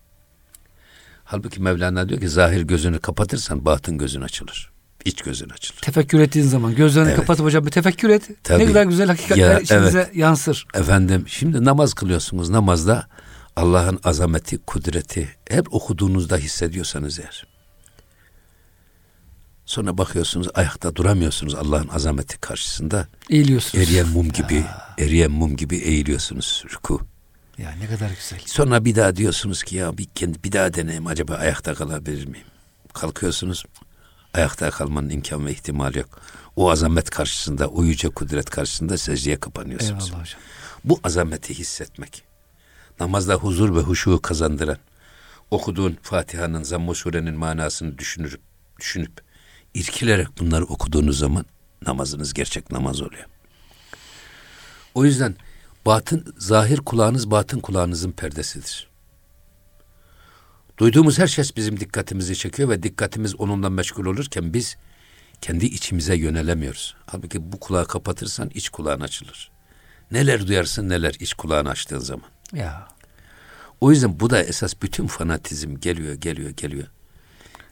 [1.24, 4.72] Halbuki Mevlana diyor ki zahir gözünü kapatırsan batın gözün açılır.
[5.06, 5.80] İç gözün açılır.
[5.82, 7.20] Tefekkür ettiğin zaman gözlerini evet.
[7.20, 8.30] kapatıp hocam bir tefekkür et.
[8.44, 8.64] Tabii.
[8.64, 10.16] Ne kadar güzel hakikatler ya, içinize evet.
[10.16, 10.68] yansır.
[10.74, 12.50] Efendim şimdi namaz kılıyorsunuz.
[12.50, 13.08] Namazda
[13.56, 17.48] Allah'ın azameti, kudreti hep okuduğunuzda hissediyorsanız eğer.
[19.68, 23.08] Sonra bakıyorsunuz ayakta duramıyorsunuz Allah'ın azameti karşısında.
[23.30, 23.88] Eğiliyorsunuz.
[23.88, 24.96] Eriyen mum gibi, ya.
[25.00, 27.02] eriyen mum gibi eğiliyorsunuz ruku.
[27.58, 28.40] Ya ne kadar güzel.
[28.46, 30.08] Sonra bir daha diyorsunuz ki ya bir
[30.44, 32.46] bir daha deneyim acaba ayakta kalabilir miyim?
[32.94, 33.66] Kalkıyorsunuz.
[34.34, 36.22] Ayakta kalmanın imkan ve ihtimali yok.
[36.56, 40.08] O azamet karşısında, o yüce kudret karşısında secdeye kapanıyorsunuz.
[40.08, 40.42] Eyvallah hocam.
[40.84, 42.24] Bu azameti hissetmek
[43.00, 44.78] namazda huzur ve huşu kazandıran,
[45.52, 48.42] okuduğun Fatiha'nın Zamm-ı Sure'nin manasını düşünürüp,
[48.80, 49.27] düşünüp,
[49.74, 51.46] irkilerek bunları okuduğunuz zaman
[51.86, 53.26] namazınız gerçek namaz oluyor.
[54.96, 55.36] O yüzden
[55.86, 58.88] batın, zahir kulağınız batın kulağınızın perdesidir.
[60.78, 64.78] Duyduğumuz her ses bizim dikkatimizi çekiyor ve dikkatimiz onunla meşgul olurken biz
[65.42, 66.96] kendi içimize yönelemiyoruz.
[67.06, 69.52] Halbuki bu kulağı kapatırsan iç kulağın açılır.
[70.12, 72.30] Neler duyarsın neler iç kulağını açtığın zaman.
[72.54, 72.88] Ya.
[73.82, 76.88] O yüzden bu da esas bütün fanatizm geliyor, geliyor, geliyor.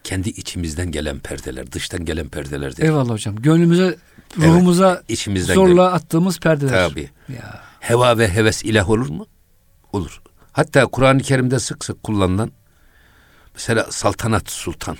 [0.06, 2.89] Kendi içimizden gelen perdeler, dıştan gelen perdeler değil.
[2.89, 3.36] Eyvallah hocam.
[3.36, 3.98] Gönlümüze,
[4.38, 5.94] ruhumuza evet, içimizden zorla geliyor.
[5.94, 6.89] attığımız perdeler.
[6.89, 7.10] Tabii.
[7.30, 7.62] Ya.
[7.80, 9.28] Heva ve heves ilah olur mu?
[9.94, 10.22] Olur.
[10.52, 12.52] Hatta Kur'an-ı Kerim'de sık sık kullanılan
[13.54, 14.98] mesela saltanat sultan.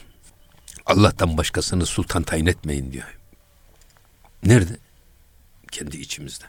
[0.86, 3.18] Allah'tan başkasını sultan tayin etmeyin diyor.
[4.44, 4.78] Nerede?
[5.72, 6.46] Kendi içimizde.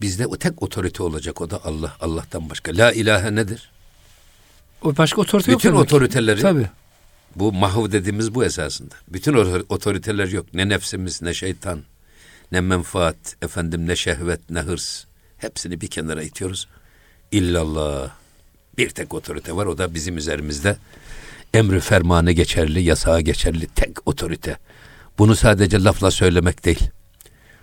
[0.00, 1.96] Bizde o tek otorite olacak o da Allah.
[2.00, 2.76] Allah'tan başka.
[2.76, 3.70] La ilahe nedir?
[4.82, 5.82] O başka otorite Bütün yok.
[5.82, 6.68] Bütün otoriteleri Tabii.
[7.38, 8.94] Bu mahv dediğimiz bu esasında.
[9.08, 9.34] Bütün
[9.68, 10.54] otoriteler yok.
[10.54, 11.80] Ne nefsimiz ne şeytan
[12.52, 15.04] ne menfaat efendim ne şehvet ne hırs.
[15.38, 16.68] Hepsini bir kenara itiyoruz.
[17.32, 18.10] İllallah.
[18.78, 20.76] Bir tek otorite var o da bizim üzerimizde.
[21.54, 24.56] Emri fermanı geçerli, yasağı geçerli tek otorite.
[25.18, 26.90] Bunu sadece lafla söylemek değil.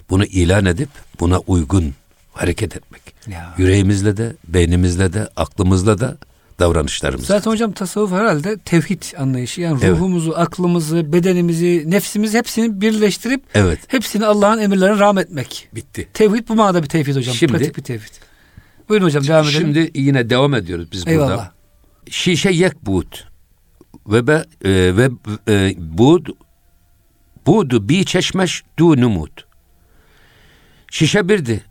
[0.09, 1.93] Bunu ilan edip buna uygun
[2.33, 3.01] hareket etmek.
[3.27, 3.53] Ya.
[3.57, 6.17] Yüreğimizle de, beynimizle de, aklımızla da
[6.59, 7.27] davranışlarımızla.
[7.35, 9.61] Zaten hocam tasavvuf herhalde tevhid anlayışı.
[9.61, 9.91] Yani evet.
[9.91, 13.79] ruhumuzu, aklımızı, bedenimizi, nefsimizi hepsini birleştirip evet.
[13.87, 15.69] hepsini Allah'ın emirlerine rahmetmek.
[15.75, 16.09] Bitti.
[16.13, 17.35] Tevhid bu manada bir tevhid hocam.
[17.35, 18.13] Şimdi, Pratik bir tevhid.
[18.89, 19.61] Buyurun hocam devam edelim.
[19.61, 21.29] Şimdi yine devam ediyoruz biz Eyvallah.
[21.29, 21.51] burada.
[22.09, 23.25] Şişe yek but
[24.07, 25.09] ve be, e, ve
[25.47, 26.27] e, bud
[27.45, 29.45] budu bi çeşmeş du numut.
[30.91, 31.63] Şişe birdi.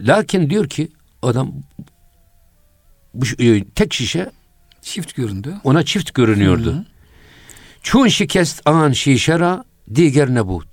[0.00, 0.88] Lakin diyor ki
[1.22, 1.52] adam
[3.74, 4.30] tek şişe
[4.82, 5.54] çift göründü.
[5.64, 6.84] Ona çift görünüyordu.
[7.82, 10.66] Çun şikest an şişera diğer nebut.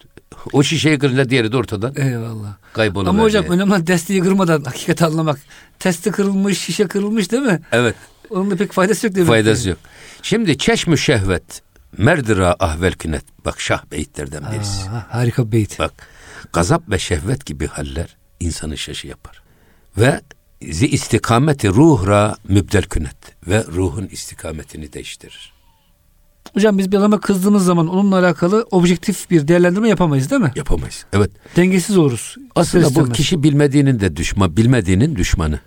[0.53, 1.93] O şişeyi kırınca diğeri de ortadan.
[1.95, 2.55] Eyvallah.
[2.73, 3.09] Kayboluyor.
[3.13, 5.39] Ama hocam önemli olan desteği kırmadan hakikati anlamak.
[5.79, 7.61] Testi kırılmış, şişe kırılmış değil mi?
[7.71, 7.95] Evet.
[8.29, 9.69] Onun da pek faydası yok demek Faydası ki.
[9.69, 9.77] yok.
[10.21, 11.61] Şimdi çeşmü şehvet
[11.97, 13.23] merdira ahvel künet.
[13.45, 14.89] Bak şah beyitlerden birisi.
[14.89, 15.79] Aa, harika bir beyit.
[15.79, 15.93] Bak
[16.53, 19.41] gazap ve şehvet gibi haller insanı şaşı yapar.
[19.97, 20.21] Ve
[20.61, 25.53] zi istikameti ruhra mübdel künet ve ruhun istikametini değiştirir.
[26.53, 30.51] Hocam biz bir adama kızdığımız zaman onunla alakalı objektif bir değerlendirme yapamayız değil mi?
[30.55, 31.05] Yapamayız.
[31.13, 31.31] Evet.
[31.55, 32.35] Dengesiz oluruz.
[32.55, 35.59] Aslında bu kişi bilmediğinin de düşman, bilmediğinin düşmanı.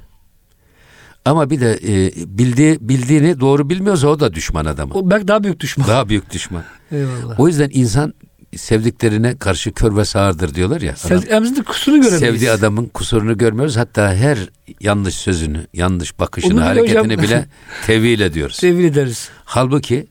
[1.25, 4.95] Ama bir de e, bildiği bildiğini doğru bilmiyorsa o da düşman adamı.
[4.95, 5.89] O belki daha büyük düşman.
[5.89, 6.65] Daha büyük düşman.
[6.93, 7.41] Eyvallah.
[7.41, 8.15] O yüzden insan
[8.57, 10.97] sevdiklerine karşı kör ve sağırdır diyorlar ya.
[10.97, 12.21] Sevdiğimizin kusurunu göremeyiz.
[12.21, 13.77] Sevdiği adamın kusurunu görmüyoruz.
[13.77, 14.39] Hatta her
[14.81, 17.47] yanlış sözünü, yanlış bakışını, bile hareketini hocam, bile
[17.87, 18.59] tevil ediyoruz.
[18.59, 19.31] Tevil ederiz.
[19.45, 20.07] Halbuki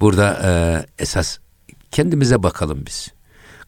[0.00, 1.38] burada e, esas
[1.90, 3.08] kendimize bakalım biz.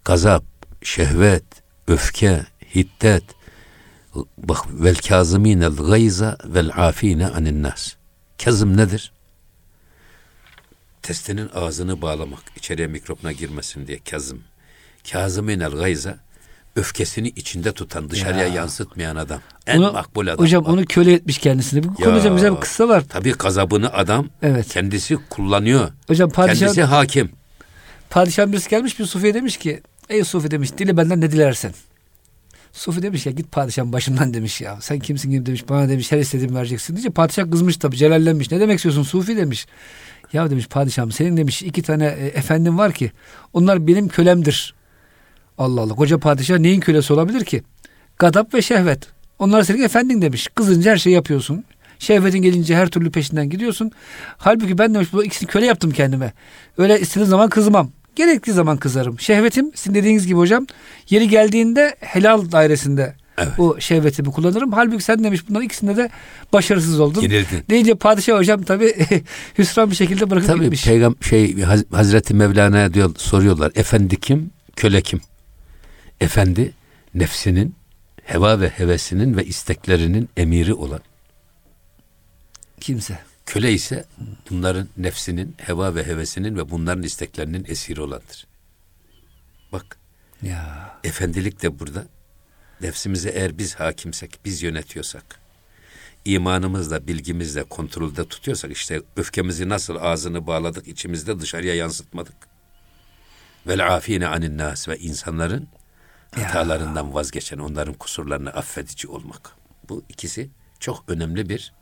[0.04, 0.44] Gazap,
[0.82, 1.44] şehvet,
[1.88, 2.40] öfke,
[2.74, 3.24] hiddet,
[4.38, 7.92] bak vel kazimine gayza vel afine anin nas.
[8.44, 9.12] Kazım nedir?
[11.02, 14.42] Testinin ağzını bağlamak, içeriye mikropuna girmesin diye kazım.
[15.12, 16.18] Kazımine gayza
[16.76, 18.54] öfkesini içinde tutan, dışarıya ya.
[18.54, 19.40] yansıtmayan adam.
[19.66, 20.38] En onu, makbul adam.
[20.44, 20.72] Hocam bak.
[20.72, 21.84] onu köle etmiş kendisini.
[21.84, 23.04] Bu konuda güzel bir kıssa var.
[23.08, 24.68] Tabii gazabını adam evet.
[24.68, 25.90] kendisi kullanıyor.
[26.06, 27.30] Hocam padişah, kendisi hakim.
[28.10, 31.72] Padişah birisi gelmiş bir Sufi'ye demiş ki ey Sufi demiş dile benden ne dilersen.
[32.72, 34.80] Sufi demiş ya git padişahın başımdan demiş ya.
[34.80, 38.50] Sen kimsin gibi demiş bana demiş her istediğimi vereceksin diyece padişah kızmış tabii celallenmiş.
[38.50, 39.66] Ne demek istiyorsun Sufi demiş.
[40.32, 43.12] Ya demiş padişahım senin demiş iki tane e, efendim var ki
[43.52, 44.74] onlar benim kölemdir.
[45.58, 47.62] Allah Allah koca padişah neyin kölesi olabilir ki?
[48.18, 49.08] Gadap ve şehvet.
[49.38, 50.48] Onlar senin efendin demiş.
[50.54, 51.64] Kızınca her şeyi yapıyorsun.
[51.98, 53.90] Şehvetin gelince her türlü peşinden gidiyorsun.
[54.36, 56.32] Halbuki ben demiş bu ikisini köle yaptım kendime.
[56.78, 57.90] Öyle istediğim zaman kızmam.
[58.16, 59.20] Gerekli zaman kızarım.
[59.20, 60.66] Şehvetim sizin dediğiniz gibi hocam
[61.10, 63.58] yeri geldiğinde helal dairesinde evet.
[63.58, 64.72] o şehvetimi kullanırım.
[64.72, 66.10] Halbuki sen demiş bunların ikisinde de
[66.52, 67.20] başarısız oldun.
[67.20, 67.64] Yenildin.
[67.70, 68.94] Deyince padişah hocam tabi
[69.58, 70.84] hüsran bir şekilde bırakıp tabii, gitmiş.
[70.84, 71.56] Peygam şey
[71.90, 73.72] Hazreti Mevlana'ya diyor soruyorlar.
[73.74, 74.50] Efendi kim?
[74.76, 75.20] Köle kim?
[76.20, 76.72] Efendi
[77.14, 77.74] nefsinin
[78.24, 81.00] heva ve hevesinin ve isteklerinin emiri olan.
[82.80, 83.18] Kimse.
[83.46, 84.04] Köle ise
[84.50, 88.46] bunların nefsinin, heva ve hevesinin ve bunların isteklerinin esiri olandır.
[89.72, 89.96] Bak.
[90.42, 90.90] Ya.
[91.04, 92.04] Efendilik de burada.
[92.82, 95.40] Nefsimize eğer biz hakimsek, biz yönetiyorsak,
[96.24, 102.34] imanımızla, bilgimizle kontrolde tutuyorsak işte öfkemizi nasıl ağzını bağladık, içimizde dışarıya yansıtmadık.
[103.66, 105.68] Vel afine anin nas ve insanların
[106.34, 109.52] hatalarından vazgeçen, onların kusurlarını affedici olmak.
[109.88, 111.72] Bu ikisi çok önemli bir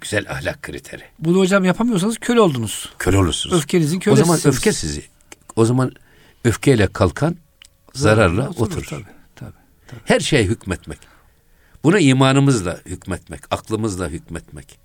[0.00, 1.02] güzel ahlak kriteri.
[1.18, 2.92] Bunu hocam yapamıyorsanız köle oldunuz.
[2.98, 3.56] Köle olursunuz.
[3.56, 4.30] Öfkenizin kölesisiniz.
[4.30, 5.04] O zaman öfke sizi.
[5.56, 5.92] O zaman
[6.44, 7.36] öfkeyle kalkan
[7.94, 8.66] zararla oturur.
[8.66, 8.84] oturur.
[8.84, 9.19] Tabii,
[9.90, 10.00] tabii.
[10.04, 10.98] Her şeye hükmetmek.
[11.84, 14.78] Buna imanımızla hükmetmek, aklımızla hükmetmek,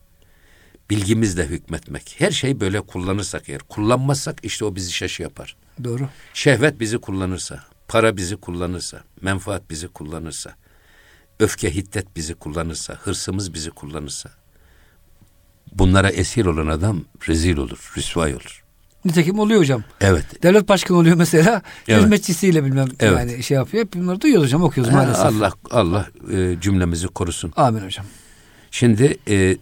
[0.90, 2.16] bilgimizle hükmetmek.
[2.18, 5.56] Her şeyi böyle kullanırsak eğer, kullanmazsak işte o bizi şaşı yapar.
[5.84, 6.10] Doğru.
[6.34, 10.56] Şehvet bizi kullanırsa, para bizi kullanırsa, menfaat bizi kullanırsa,
[11.40, 14.30] öfke, hiddet bizi kullanırsa, hırsımız bizi kullanırsa,
[15.72, 18.65] bunlara esir olan adam rezil olur, rüsvay olur.
[19.06, 19.84] Nitekim oluyor hocam.
[20.02, 20.44] Evet.
[20.44, 21.62] Devlet başkanı oluyor mesela.
[21.88, 22.02] Evet.
[22.02, 23.18] Hizmetçisiyle bilmem evet.
[23.18, 23.88] yani şey yapıyor.
[23.96, 25.26] Bunları duyuyoruz hocam okuyoruz ha, maalesef.
[25.26, 27.54] Allah Allah e, cümlemizi korusun.
[27.56, 28.06] Amin hocam.
[28.72, 29.58] Şimdi e,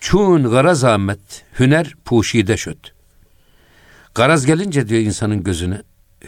[0.00, 2.92] çun garaz ahmet hüner puşide şöt.
[4.14, 5.82] Garaz gelince diyor insanın gözüne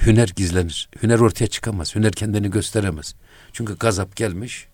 [0.06, 0.88] hüner gizlenir.
[1.02, 1.94] Hüner ortaya çıkamaz.
[1.94, 3.14] Hüner kendini gösteremez.
[3.52, 4.68] Çünkü gazap gelmiş.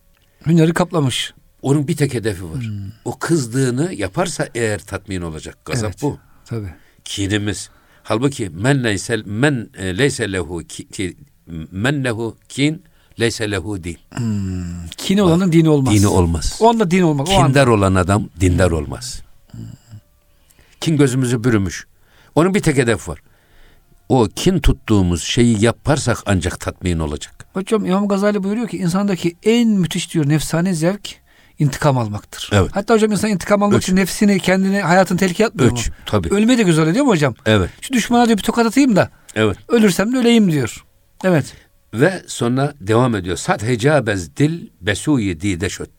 [0.47, 1.35] Hüneri kaplamış.
[1.63, 2.61] Onun bir tek hedefi var.
[2.61, 2.93] Hmm.
[3.05, 5.59] O kızdığını yaparsa eğer tatmin olacak.
[5.65, 6.19] Gazap evet, bu.
[6.45, 6.75] Tabii.
[7.05, 7.71] Kinimiz.
[8.03, 11.17] Halbuki men leyse men e, leyse lehu ki,
[11.73, 12.83] men lehu kin
[13.21, 13.97] leyse lehu din.
[14.15, 14.87] Hmm.
[14.97, 15.95] Kini olanın dini olmaz.
[15.95, 16.59] Dini olmaz.
[16.61, 17.27] O anda din olmak.
[17.27, 19.23] Kindar olan adam dindar olmaz.
[19.51, 19.61] Hmm.
[20.81, 21.87] Kin gözümüzü bürümüş.
[22.35, 23.19] Onun bir tek hedefi var.
[24.09, 27.47] O kin tuttuğumuz şeyi yaparsak ancak tatmin olacak.
[27.53, 31.22] Hocam İmam Gazali buyuruyor ki insandaki en müthiş diyor nefsane zevk
[31.59, 32.51] intikam almaktır.
[32.53, 32.71] Evet.
[32.75, 33.85] Hatta hocam insan intikam almak Üç.
[33.85, 35.89] için nefsini, kendini, hayatını tehlikeye atmıyor Üç.
[35.89, 35.95] mu?
[36.07, 36.29] Tabii.
[36.29, 37.35] Ölmeyi de güzel ediyor mu hocam?
[37.47, 37.71] Evet.
[37.81, 39.11] Şu düşmana diyor bir tokat atayım da.
[39.35, 39.57] Evet.
[39.69, 40.85] Ölürsem de öleyim diyor.
[41.25, 41.55] Evet.
[41.95, 43.37] Ve sonra devam ediyor.
[43.37, 45.91] Sat hecabez dil besuyi dide şöt.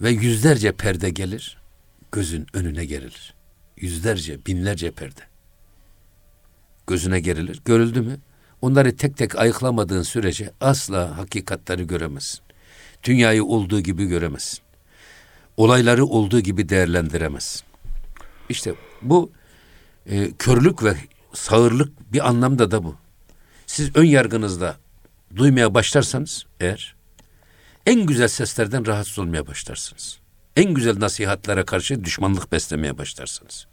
[0.00, 1.58] Ve yüzlerce perde gelir,
[2.12, 3.34] gözün önüne gerilir.
[3.76, 5.20] Yüzlerce, binlerce perde.
[6.86, 7.60] Gözüne gerilir.
[7.64, 8.18] Görüldü mü?
[8.62, 12.40] Onları tek tek ayıklamadığın sürece asla hakikatleri göremezsin.
[13.04, 14.60] Dünyayı olduğu gibi göremezsin.
[15.56, 17.62] Olayları olduğu gibi değerlendiremezsin.
[18.48, 19.32] İşte bu
[20.06, 20.96] e, körlük ve
[21.32, 22.96] sağırlık bir anlamda da bu.
[23.66, 24.76] Siz ön yargınızda
[25.36, 26.94] duymaya başlarsanız eğer
[27.86, 30.18] en güzel seslerden rahatsız olmaya başlarsınız.
[30.56, 33.66] En güzel nasihatlere karşı düşmanlık beslemeye başlarsınız.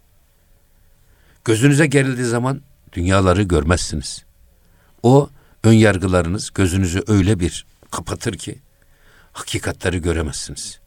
[1.46, 2.62] Gözünüze gerildiği zaman
[2.94, 4.26] dünyaları görmezsiniz.
[5.04, 5.30] O
[5.64, 8.62] ön yargılarınız gözünüzü öyle bir kapatır ki
[9.36, 10.80] hakikatleri göremezsiniz.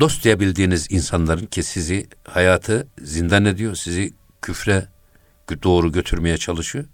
[0.00, 4.88] Dost diyebildiğiniz insanların ki sizi hayatı zindan ediyor, sizi küfre
[5.62, 6.84] doğru götürmeye çalışıyor.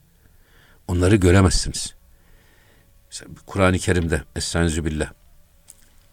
[0.88, 1.94] Onları göremezsiniz.
[3.46, 5.12] Kur'an-ı Kerim'de Estaizu billah.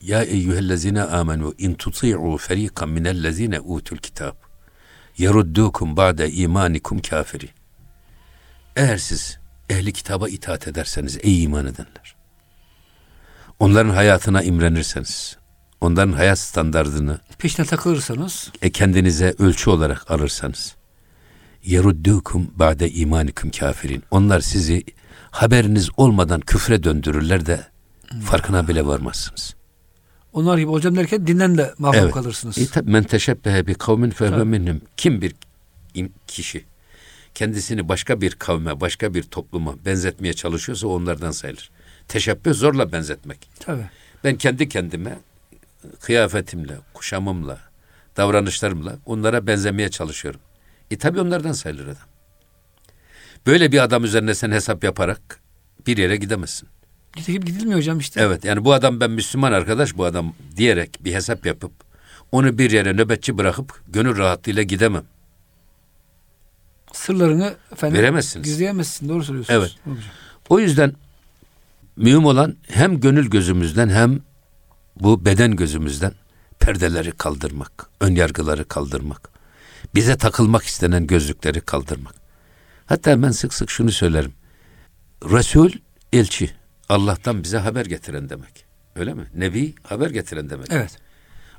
[0.02, 4.36] Ya eyyühellezine amenu in tuti'u ferikan minellezine utul kitab.
[5.18, 7.50] Yeruddukum ba'de imanikum kafiri.
[8.76, 12.19] Eğer siz ehli kitaba itaat ederseniz ey iman edenler.
[13.60, 15.38] Onların hayatına imrenirseniz,
[15.82, 20.76] onların hayat standartını peşine takılırsanız, e, kendinize ölçü olarak alırsanız,
[21.64, 24.04] yeruddukum ba'de imanikum kafirin.
[24.12, 24.84] Onlar sizi
[25.32, 27.68] haberiniz olmadan küfre döndürürler de
[28.24, 29.56] farkına bile varmazsınız.
[30.34, 32.14] Onlar gibi hocam derken dinden de mahrum evet.
[32.14, 32.58] kalırsınız.
[32.58, 34.82] E tabi men teşebbehe bi kavmin fehve minhum.
[34.98, 35.36] Kim bir
[36.28, 36.66] kişi
[37.36, 41.72] kendisini başka bir kavme, başka bir topluma benzetmeye çalışıyorsa onlardan sayılır.
[42.10, 43.50] Teşebbüh zorla benzetmek.
[43.60, 43.90] Tabii.
[44.24, 45.20] Ben kendi kendime
[46.00, 47.60] kıyafetimle, kuşamımla,
[48.18, 50.40] davranışlarımla onlara benzemeye çalışıyorum.
[50.92, 52.08] E tabi onlardan sayılır adam.
[53.46, 55.40] Böyle bir adam üzerine sen hesap yaparak
[55.88, 56.70] bir yere gidemezsin.
[57.16, 58.22] Gidip gidilmiyor hocam işte.
[58.22, 61.72] Evet yani bu adam ben Müslüman arkadaş bu adam diyerek bir hesap yapıp
[62.32, 65.04] onu bir yere nöbetçi bırakıp gönül rahatlığıyla gidemem.
[66.94, 68.46] Sırlarını efendim veremezsiniz.
[68.46, 69.10] Gizleyemezsin.
[69.10, 69.78] Doğru söylüyorsunuz.
[69.88, 69.98] Evet.
[70.50, 70.94] O yüzden
[71.96, 74.20] mühim olan hem gönül gözümüzden hem
[75.02, 76.14] bu beden gözümüzden
[76.60, 79.30] perdeleri kaldırmak, ön yargıları kaldırmak,
[79.96, 82.16] bize takılmak istenen gözlükleri kaldırmak.
[82.86, 84.34] Hatta ben sık sık şunu söylerim.
[85.24, 85.72] Resul
[86.14, 86.52] elçi,
[86.90, 88.66] Allah'tan bize haber getiren demek.
[88.96, 89.24] Öyle mi?
[89.36, 90.68] Nebi haber getiren demek.
[90.72, 90.98] Evet.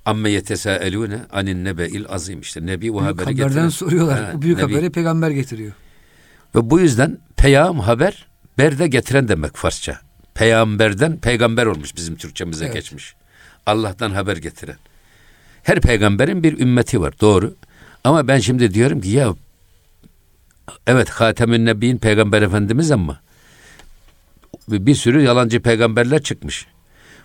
[0.04, 3.48] Amme yetesaelune anin nebe'il azim işte nebi bu haberi getiren.
[3.48, 4.24] Haberden soruyorlar.
[4.24, 4.72] Ha, bu büyük nebi.
[4.72, 5.72] haberi peygamber getiriyor.
[6.54, 8.26] Ve bu yüzden peyam haber
[8.58, 10.09] berde getiren demek Farsça.
[10.40, 12.74] Peygamberden peygamber olmuş bizim Türkçemize evet.
[12.74, 13.14] geçmiş.
[13.66, 14.76] Allah'tan haber getiren.
[15.62, 17.54] Her peygamberin bir ümmeti var doğru.
[18.04, 19.34] Ama ben şimdi diyorum ki ya
[20.86, 23.20] evet Hatemün Nebi'in peygamber efendimiz ama
[24.68, 26.66] bir sürü yalancı peygamberler çıkmış.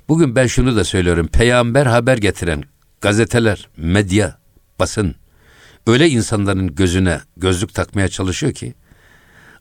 [0.07, 1.27] Bugün ben şunu da söylüyorum.
[1.27, 2.63] Peygamber haber getiren
[3.01, 4.37] gazeteler, medya,
[4.79, 5.15] basın
[5.87, 8.73] öyle insanların gözüne gözlük takmaya çalışıyor ki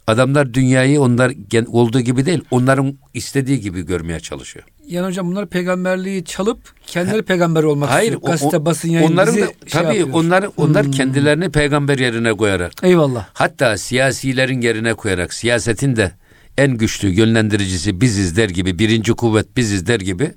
[0.06, 1.32] adamlar dünyayı onlar
[1.66, 4.66] olduğu gibi değil, onların istediği gibi görmeye çalışıyor.
[4.86, 8.32] Yani hocam bunlar peygamberliği çalıp kendileri ha, peygamber olmak hayır, istiyor.
[8.32, 10.08] Gazete, o, basın yayın onların da, şey tabii yapıyor.
[10.12, 10.90] onlar onlar hmm.
[10.90, 12.72] kendilerini peygamber yerine koyarak.
[12.82, 13.26] Eyvallah.
[13.32, 16.12] Hatta siyasilerin yerine koyarak siyasetin de
[16.58, 20.34] en güçlü yönlendiricisi biziz der gibi, birinci kuvvet biziz der gibi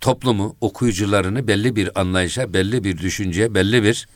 [0.00, 4.08] toplumu, okuyucularını belli bir anlayışa, belli bir düşünceye, belli bir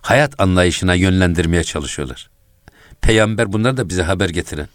[0.00, 2.30] hayat anlayışına yönlendirmeye çalışıyorlar.
[3.04, 4.68] Peygamber bunlar da bize haber getiren.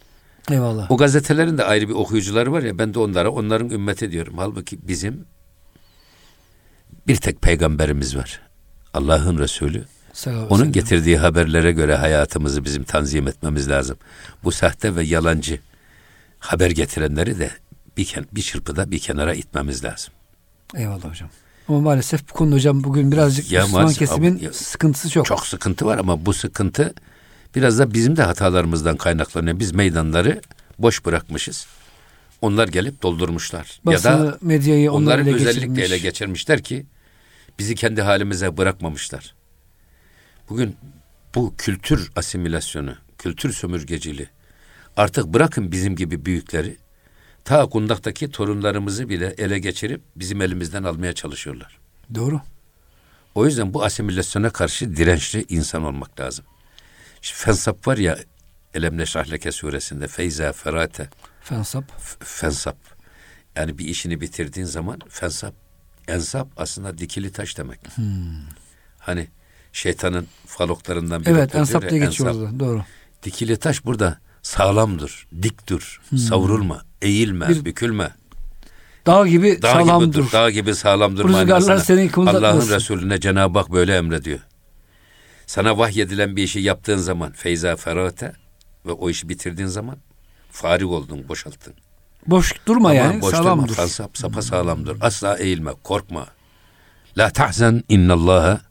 [0.51, 0.91] Eyvallah.
[0.91, 4.33] O gazetelerin de ayrı bir okuyucuları var ya ben de onlara onların ümmeti diyorum.
[4.37, 5.25] Halbuki bizim
[7.07, 8.41] bir tek peygamberimiz var.
[8.93, 9.85] Allah'ın Resulü.
[10.49, 13.97] Onun getirdiği haberlere göre hayatımızı bizim tanzim etmemiz lazım.
[14.43, 15.59] Bu sahte ve yalancı
[16.39, 17.51] haber getirenleri de
[17.97, 20.13] bir, bir çırpıda bir kenara itmemiz lazım.
[20.75, 21.29] Eyvallah hocam.
[21.67, 25.25] Ama maalesef bu konuda hocam bugün birazcık ya Müslüman kesimin ya, sıkıntısı çok.
[25.25, 26.93] Çok sıkıntı var ama bu sıkıntı
[27.55, 29.59] biraz da bizim de hatalarımızdan kaynaklanıyor.
[29.59, 30.41] Biz meydanları
[30.79, 31.67] boş bırakmışız.
[32.41, 33.79] onlar gelip doldurmuşlar.
[33.85, 35.83] Basını, ya da medyayı onlar, onlar ele özellikle geçirmiş.
[35.83, 36.85] ele geçirmişler ki
[37.59, 39.35] bizi kendi halimize bırakmamışlar.
[40.49, 40.75] Bugün
[41.35, 44.27] bu kültür asimilasyonu, kültür sömürgeciliği
[44.97, 46.77] artık bırakın bizim gibi büyükleri
[47.45, 51.79] ta kundaktaki torunlarımızı bile ele geçirip bizim elimizden almaya çalışıyorlar.
[52.15, 52.41] Doğru.
[53.35, 56.45] O yüzden bu asimilasyona karşı dirençli insan olmak lazım.
[57.21, 58.17] Fensap var ya
[58.73, 61.09] Elem Neşrah Leke suresinde Feyza Ferate.
[61.41, 61.83] Fensap.
[62.19, 62.77] Fensap.
[63.55, 65.53] Yani bir işini bitirdiğin zaman fensap.
[66.07, 67.79] Ensap aslında dikili taş demek.
[67.95, 68.05] Hmm.
[68.99, 69.27] Hani
[69.73, 71.29] şeytanın faloklarından biri.
[71.29, 72.59] Evet ensap diye geçiyor orada.
[72.59, 72.83] Doğru.
[73.23, 76.17] Dikili taş burada sağlamdır, dik dur, hmm.
[76.17, 78.11] savrulma, eğilme, bir, bükülme.
[79.05, 80.31] Dağ gibi dağ sağlam gibi dur.
[80.31, 81.73] Dağ gibi sağlam dur manasına.
[82.29, 84.39] Allah'ın Resulüne Cenab-ı Hak böyle emrediyor.
[85.49, 88.33] Sana vahyedilen bir işi yaptığın zaman feyza ferate
[88.85, 89.97] ve o işi bitirdiğin zaman
[90.51, 91.73] farik oldun, boşalttın.
[92.27, 93.87] Boş durma Ama yani, boş sağlam durma, dur.
[93.87, 94.97] Sap, sapa sağlam dur.
[95.01, 96.27] Asla eğilme, korkma.
[97.17, 98.61] La tahzen innallaha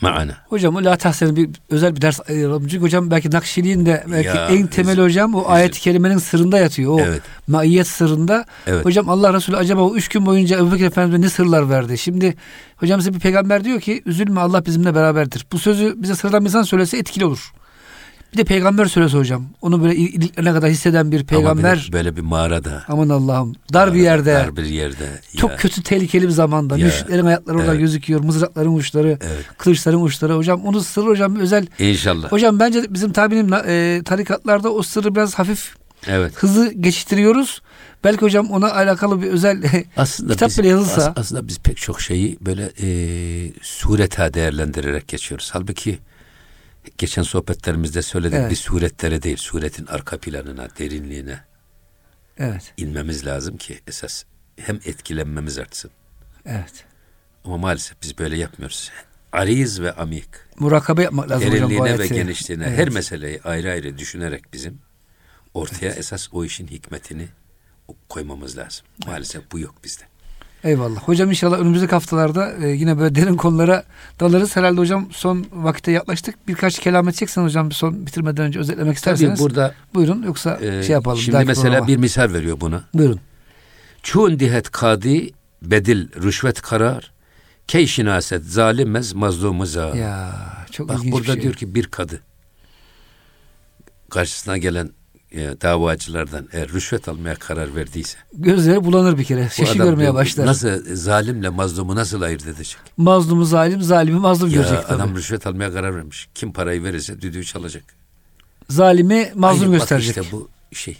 [0.00, 0.36] Maana.
[0.48, 2.68] Hocam o la tahsen'in bir özel bir ders ayıralım.
[2.68, 6.58] Çünkü hocam belki Nakşiliğin de belki ya, en temel biz, hocam o ayet-i kerimenin sırrında
[6.58, 6.92] yatıyor.
[6.92, 7.22] O evet.
[7.46, 8.44] maiyet sırrında.
[8.66, 8.84] Evet.
[8.84, 11.98] Hocam Allah Resulü acaba o üç gün boyunca Ebu Bekir Efendimiz'e ne sırlar verdi?
[11.98, 12.34] Şimdi
[12.76, 15.46] hocam size bir peygamber diyor ki üzülme Allah bizimle beraberdir.
[15.52, 17.52] Bu sözü bize sıradan bir insan söylese etkili olur.
[18.32, 19.46] Bir de peygamber söylese hocam.
[19.62, 19.94] Onu böyle
[20.42, 21.72] ne kadar hisseden bir peygamber.
[21.72, 22.82] Ama böyle, bir mağarada.
[22.88, 23.54] Aman Allah'ım.
[23.72, 24.34] Dar mağarada, bir yerde.
[24.34, 25.08] Dar bir yerde.
[25.36, 25.56] Çok ya.
[25.56, 26.78] kötü tehlikeli bir zamanda.
[26.78, 26.86] Ya.
[26.86, 27.68] Müşriklerin ayakları evet.
[27.68, 28.20] orada gözüküyor.
[28.20, 29.08] Mızrakların uçları.
[29.08, 29.44] Evet.
[29.58, 30.36] Kılıçların uçları.
[30.36, 31.66] Hocam onu sırrı hocam özel.
[31.78, 32.32] İnşallah.
[32.32, 36.32] Hocam bence bizim tabinim e, tarikatlarda o sırrı biraz hafif Evet.
[36.36, 37.62] Hızı geçiştiriyoruz.
[38.04, 39.62] Belki hocam ona alakalı bir özel
[39.96, 41.02] aslında kitap biz, bile yazılsa.
[41.02, 42.88] As, aslında biz pek çok şeyi böyle e,
[43.62, 45.50] sureta değerlendirerek geçiyoruz.
[45.52, 45.98] Halbuki
[46.98, 48.50] geçen sohbetlerimizde söyledik evet.
[48.50, 51.40] bir suretlere değil, suretin arka planına, derinliğine
[52.38, 52.72] evet.
[52.76, 54.24] inmemiz lazım ki esas
[54.56, 55.90] hem etkilenmemiz artsın.
[56.46, 56.84] Evet.
[57.44, 58.90] Ama maalesef biz böyle yapmıyoruz.
[59.32, 60.28] Ariz ve amik.
[60.58, 62.78] Murakabe yapmak lazım Derinliğine hocam ve genişliğine evet.
[62.78, 64.78] her meseleyi ayrı ayrı düşünerek bizim
[65.54, 65.98] ortaya evet.
[65.98, 67.28] esas o işin hikmetini
[68.08, 68.86] koymamız lazım.
[69.06, 69.52] Maalesef evet.
[69.52, 70.09] bu yok bizde.
[70.64, 71.00] Eyvallah.
[71.00, 73.84] Hocam inşallah önümüzdeki haftalarda e, yine böyle derin konulara
[74.20, 74.56] dalarız.
[74.56, 76.48] Herhalde hocam son vakite yaklaştık.
[76.48, 79.38] Birkaç kelam edeceksen hocam son bitirmeden önce özetlemek isterseniz.
[79.38, 79.74] Tabii burada.
[79.94, 81.18] Buyurun yoksa e, şey yapalım.
[81.18, 81.86] Şimdi mesela programa.
[81.86, 82.84] bir misal veriyor buna.
[82.94, 83.20] Buyurun.
[84.02, 85.30] Çun dihet kadi
[85.62, 87.12] bedil rüşvet karar.
[87.66, 89.88] Key şinaset zalimez mazlumu za.
[89.88, 90.32] Ya
[90.70, 91.42] çok Bak burada şey.
[91.42, 92.20] diyor ki bir kadı
[94.10, 94.90] karşısına gelen
[95.32, 99.48] e, davacılardan eğer rüşvet almaya karar verdiyse gözleri bulanır bir kere.
[99.48, 100.46] Şaşı görmeye başlar.
[100.46, 102.76] Nasıl zalimle mazlumu nasıl ayırt edecek?
[102.96, 104.94] Mazlumu zalim, zalimi mazlum ya, görecek tabii.
[104.94, 106.28] Adam rüşvet almaya karar vermiş.
[106.34, 107.84] Kim parayı verirse düdüğü çalacak.
[108.68, 110.16] Zalimi mazlum Aynı gösterecek.
[110.16, 110.96] Bak işte bu şey.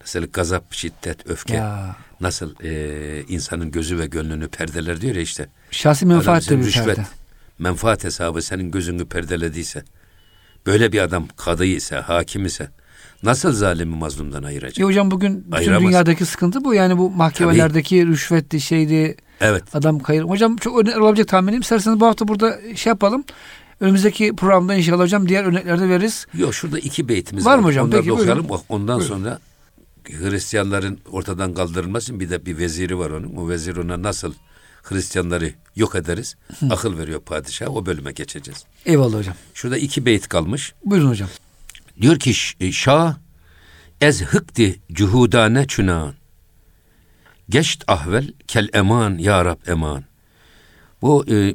[0.00, 1.54] Nasıl gazap, şiddet, öfke.
[1.54, 1.96] Ya.
[2.20, 5.48] Nasıl e, insanın gözü ve gönlünü perdeler diyor ya işte.
[5.70, 7.06] Şahsi menfaat de bir rüşvet, perde.
[7.58, 9.84] Menfaat hesabı senin gözünü perdelediyse
[10.66, 12.70] böyle bir adam kadı ise, hakim ise
[13.22, 14.78] nasıl zalimi mazlumdan ayıracak?
[14.80, 15.82] E hocam bugün bütün Ayıramaz.
[15.88, 16.74] dünyadaki sıkıntı bu.
[16.74, 18.10] Yani bu mahkemelerdeki Tabii.
[18.12, 19.16] rüşvetti şeydi.
[19.40, 19.64] Evet.
[19.74, 20.22] Adam kayır.
[20.22, 21.60] Hocam çok örnek olabilecek tahminim.
[21.60, 23.24] İsterseniz bu hafta burada şey yapalım.
[23.80, 26.26] Önümüzdeki programda inşallah hocam diğer örneklerde veririz.
[26.34, 27.52] Yok şurada iki beytimiz var.
[27.52, 27.86] Var mı hocam?
[27.86, 28.48] Onları Peki, okuyalım.
[28.48, 28.64] Buyurun.
[28.68, 29.14] Ondan buyurun.
[29.16, 29.38] sonra
[30.10, 33.36] Hristiyanların ortadan kaldırılmasın bir de bir veziri var onun.
[33.36, 34.34] O vezir ona nasıl
[34.82, 36.36] Hristiyanları yok ederiz.
[36.60, 36.66] Hı.
[36.70, 37.76] Akıl veriyor padişah.
[37.76, 38.64] O bölüme geçeceğiz.
[38.86, 39.34] Eyvallah hocam.
[39.54, 40.74] Şurada iki beyt kalmış.
[40.84, 41.28] Buyurun hocam.
[42.00, 43.16] Diyor ki e, Şah
[44.00, 46.14] ez hıkti cuhudane çünan.
[47.48, 50.04] Geçt ahvel kel eman ya Rab eman.
[51.02, 51.54] Bu e,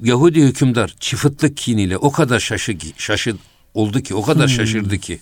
[0.00, 3.36] Yahudi hükümdar çıfıtlık kiniyle o kadar şaşı, şaşı
[3.74, 4.56] oldu ki, o kadar hmm.
[4.56, 5.20] şaşırdı ki.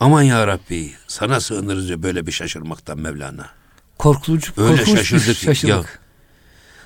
[0.00, 3.50] Aman ya Rabbi sana sığınırız böyle bir şaşırmaktan Mevlana.
[3.98, 5.36] Korkutucu, Öyle şaşırdık.
[5.36, 5.68] Şaşırdık.
[5.68, 5.84] Ya,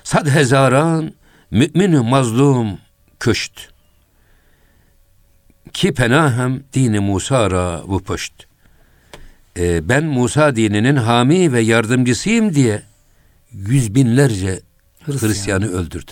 [0.09, 1.13] Sad hezaran
[1.51, 2.77] mümin mazlum
[3.19, 3.69] köşt.
[5.73, 8.33] Ki penahem dini Musa ra bu pöşt.
[9.57, 12.83] Ee, ben Musa dininin hami ve yardımcısıyım diye
[13.51, 14.59] yüz binlerce
[15.05, 15.29] Hristiyan.
[15.29, 16.11] Hristiyanı öldürdü.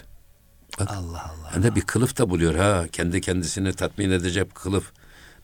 [0.80, 1.56] Bak, Allah Allah.
[1.56, 2.86] Hem de bir kılıf da buluyor ha.
[2.91, 4.91] Kendi kendisini tatmin edecek kılıf.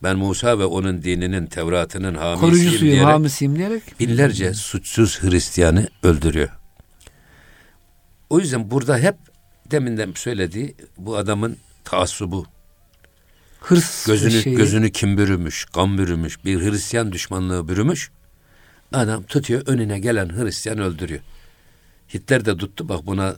[0.04, 6.63] Ben Musa ve onun dininin, Tevrat'ının hamisiyim Koruyucusuyum, diyerek, hamisiyim diyerek binlerce suçsuz Hristiyanı öldürüyor.
[8.34, 9.16] O yüzden burada hep
[9.72, 12.46] deminden söylediği bu adamın taassubu.
[13.60, 14.56] Hırs gözünü şeyi.
[14.56, 18.12] gözünü kim bürümüş, kan bürümüş, bir Hristiyan düşmanlığı bürümüş.
[18.94, 21.20] Adam tutuyor önüne gelen Hristiyan öldürüyor.
[22.14, 23.36] Hitler de tuttu bak buna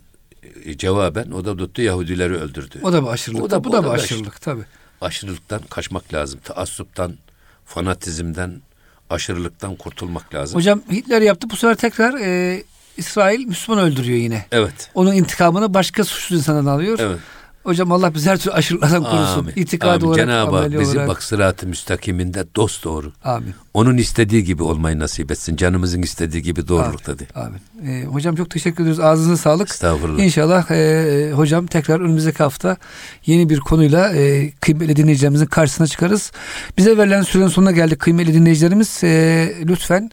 [0.65, 2.79] e, cevaben o da tuttu Yahudileri öldürdü.
[2.83, 3.43] O da bir aşırılık.
[3.43, 4.61] O da, bu da, bir aşırılık tabi.
[5.01, 6.39] Aşırılıktan kaçmak lazım.
[6.43, 7.17] Taassuptan,
[7.65, 8.61] fanatizmden,
[9.09, 10.59] aşırılıktan kurtulmak lazım.
[10.59, 12.63] Hocam Hitler yaptı bu sefer tekrar e,
[12.97, 14.45] İsrail Müslüman öldürüyor yine.
[14.51, 14.89] Evet.
[14.93, 16.99] Onun intikamını başka suçlu insandan alıyor.
[17.01, 17.19] Evet.
[17.65, 19.39] Hocam Allah bizi her türlü aşırılardan korusun.
[19.39, 19.53] Amin.
[19.55, 20.05] İtikad Amin.
[20.05, 21.07] olarak, Cenab-ı Hak bizi olarak.
[21.07, 23.11] bak sırat-ı müstakiminde dost doğru.
[23.23, 23.53] Amin.
[23.73, 25.55] Onun istediği gibi olmayı nasip etsin.
[25.55, 27.59] Canımızın istediği gibi doğrulukta Amin.
[27.81, 27.91] Amin.
[27.91, 28.99] Ee, hocam çok teşekkür ediyoruz.
[28.99, 29.69] Ağzınıza sağlık.
[29.69, 30.23] Estağfurullah.
[30.23, 32.77] İnşallah e, hocam tekrar önümüzdeki hafta
[33.25, 36.31] yeni bir konuyla e, kıymetli dinleyicilerimizin karşısına çıkarız.
[36.77, 39.03] Bize verilen sürenin sonuna geldik kıymetli dinleyicilerimiz.
[39.03, 40.11] E, lütfen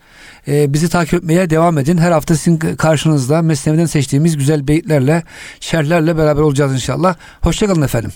[0.48, 1.98] e, bizi takip etmeye devam edin.
[1.98, 5.22] Her hafta sizin karşınızda mesnevinden seçtiğimiz güzel beyitlerle,
[5.60, 7.14] şerlerle beraber olacağız inşallah.
[7.42, 8.12] Hoşçakalın efendim.